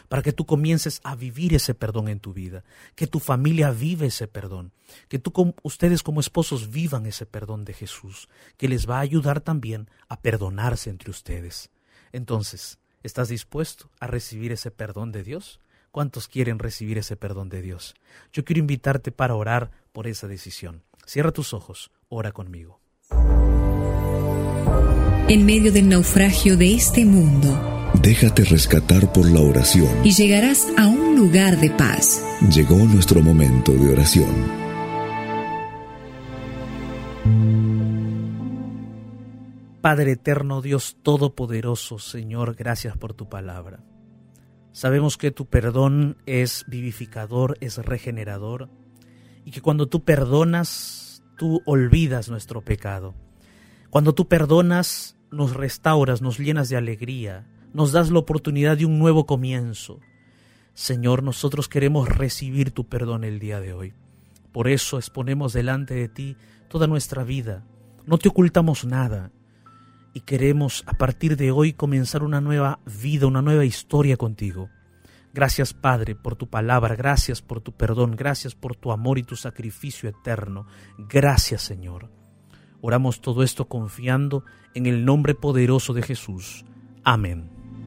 para 0.08 0.22
que 0.22 0.34
tú 0.34 0.46
comiences 0.46 1.02
a 1.04 1.16
vivir 1.16 1.54
ese 1.54 1.74
perdón 1.74 2.08
en 2.08 2.20
tu 2.20 2.34
vida, 2.34 2.64
que 2.96 3.08
tu 3.08 3.20
familia 3.20 3.72
vive 3.72 4.08
ese 4.08 4.28
perdón, 4.28 4.72
que 5.08 5.20
tú, 5.20 5.56
ustedes 5.64 6.04
como 6.04 6.20
esposos 6.20 6.72
vivan 6.72 7.06
ese 7.06 7.26
perdón 7.26 7.66
de 7.66 7.74
Jesús, 7.74 8.30
que 8.58 8.68
les 8.68 8.90
va 8.90 8.98
a 8.98 9.02
ayudar 9.02 9.42
también 9.42 9.90
a 10.08 10.22
perdonarse 10.22 10.90
entre 10.90 11.12
ustedes. 11.12 11.72
Entonces, 12.12 12.80
¿estás 13.02 13.30
dispuesto 13.30 13.90
a 14.00 14.08
recibir 14.08 14.52
ese 14.52 14.72
perdón 14.72 15.12
de 15.12 15.24
Dios? 15.24 15.60
¿Cuántos 15.92 16.28
quieren 16.28 16.60
recibir 16.60 16.98
ese 16.98 17.16
perdón 17.16 17.50
de 17.50 17.62
Dios? 17.62 17.94
Yo 18.32 18.44
quiero 18.44 18.60
invitarte 18.60 19.12
para 19.12 19.36
orar 19.36 19.72
por 19.92 20.08
esa 20.08 20.28
decisión. 20.28 20.84
Cierra 21.06 21.32
tus 21.32 21.54
ojos, 21.54 21.92
ora 22.10 22.32
conmigo. 22.32 22.82
En 25.30 25.46
medio 25.46 25.72
del 25.72 25.90
naufragio 25.90 26.58
de 26.58 26.74
este 26.74 27.06
mundo, 27.06 27.74
Déjate 28.02 28.44
rescatar 28.44 29.14
por 29.14 29.30
la 29.30 29.40
oración. 29.40 29.88
Y 30.04 30.12
llegarás 30.12 30.68
a 30.78 30.88
un 30.88 31.16
lugar 31.16 31.58
de 31.60 31.70
paz. 31.70 32.22
Llegó 32.54 32.76
nuestro 32.76 33.22
momento 33.22 33.72
de 33.72 33.94
oración. 33.94 34.64
Padre 39.80 40.14
eterno, 40.14 40.62
Dios 40.62 40.98
Todopoderoso, 41.02 42.00
Señor, 42.00 42.56
gracias 42.56 42.98
por 42.98 43.14
tu 43.14 43.30
palabra. 43.30 43.84
Sabemos 44.72 45.18
que 45.18 45.32
tu 45.32 45.46
perdón 45.46 46.18
es 46.26 46.66
vivificador, 46.68 47.58
es 47.62 47.78
regenerador, 47.78 48.70
y 49.46 49.52
que 49.52 49.62
cuando 49.62 49.88
tú 49.88 50.04
perdonas, 50.04 51.24
tú 51.38 51.62
olvidas 51.66 52.30
nuestro 52.30 52.62
pecado. 52.62 53.14
Cuando 53.90 54.14
tú 54.14 54.28
perdonas, 54.28 55.18
nos 55.32 55.54
restauras, 55.54 56.22
nos 56.22 56.38
llenas 56.38 56.70
de 56.70 56.78
alegría, 56.78 57.46
nos 57.74 57.92
das 57.92 58.12
la 58.12 58.20
oportunidad 58.20 58.78
de 58.78 58.86
un 58.86 59.00
nuevo 59.00 59.26
comienzo. 59.26 60.00
Señor, 60.74 61.24
nosotros 61.24 61.68
queremos 61.68 62.10
recibir 62.10 62.72
tu 62.72 62.88
perdón 62.88 63.24
el 63.24 63.40
día 63.40 63.60
de 63.60 63.74
hoy. 63.74 63.94
Por 64.52 64.68
eso 64.68 64.98
exponemos 64.98 65.54
delante 65.54 65.96
de 65.96 66.08
ti 66.08 66.38
toda 66.70 66.88
nuestra 66.88 67.24
vida. 67.24 67.64
No 68.06 68.18
te 68.18 68.30
ocultamos 68.30 68.86
nada. 68.86 69.32
Y 70.14 70.22
queremos 70.22 70.84
a 70.86 70.94
partir 70.94 71.38
de 71.38 71.52
hoy 71.52 71.74
comenzar 71.74 72.24
una 72.24 72.42
nueva 72.42 72.80
vida, 72.86 73.26
una 73.26 73.42
nueva 73.42 73.66
historia 73.66 74.16
contigo. 74.18 74.70
Gracias 75.34 75.74
Padre 75.74 76.14
por 76.16 76.36
tu 76.36 76.48
palabra, 76.48 76.96
gracias 76.96 77.42
por 77.42 77.60
tu 77.60 77.72
perdón, 77.72 78.16
gracias 78.16 78.54
por 78.54 78.76
tu 78.76 78.92
amor 78.92 79.18
y 79.18 79.24
tu 79.24 79.36
sacrificio 79.36 80.08
eterno. 80.08 80.68
Gracias 80.98 81.64
Señor. 81.64 82.12
Oramos 82.82 83.22
todo 83.22 83.44
esto 83.44 83.66
confiando 83.66 84.44
en 84.76 84.86
el 84.86 85.06
nombre 85.06 85.34
poderoso 85.34 85.94
de 85.94 86.04
Jesús. 86.04 86.66
Amén. 87.04 87.53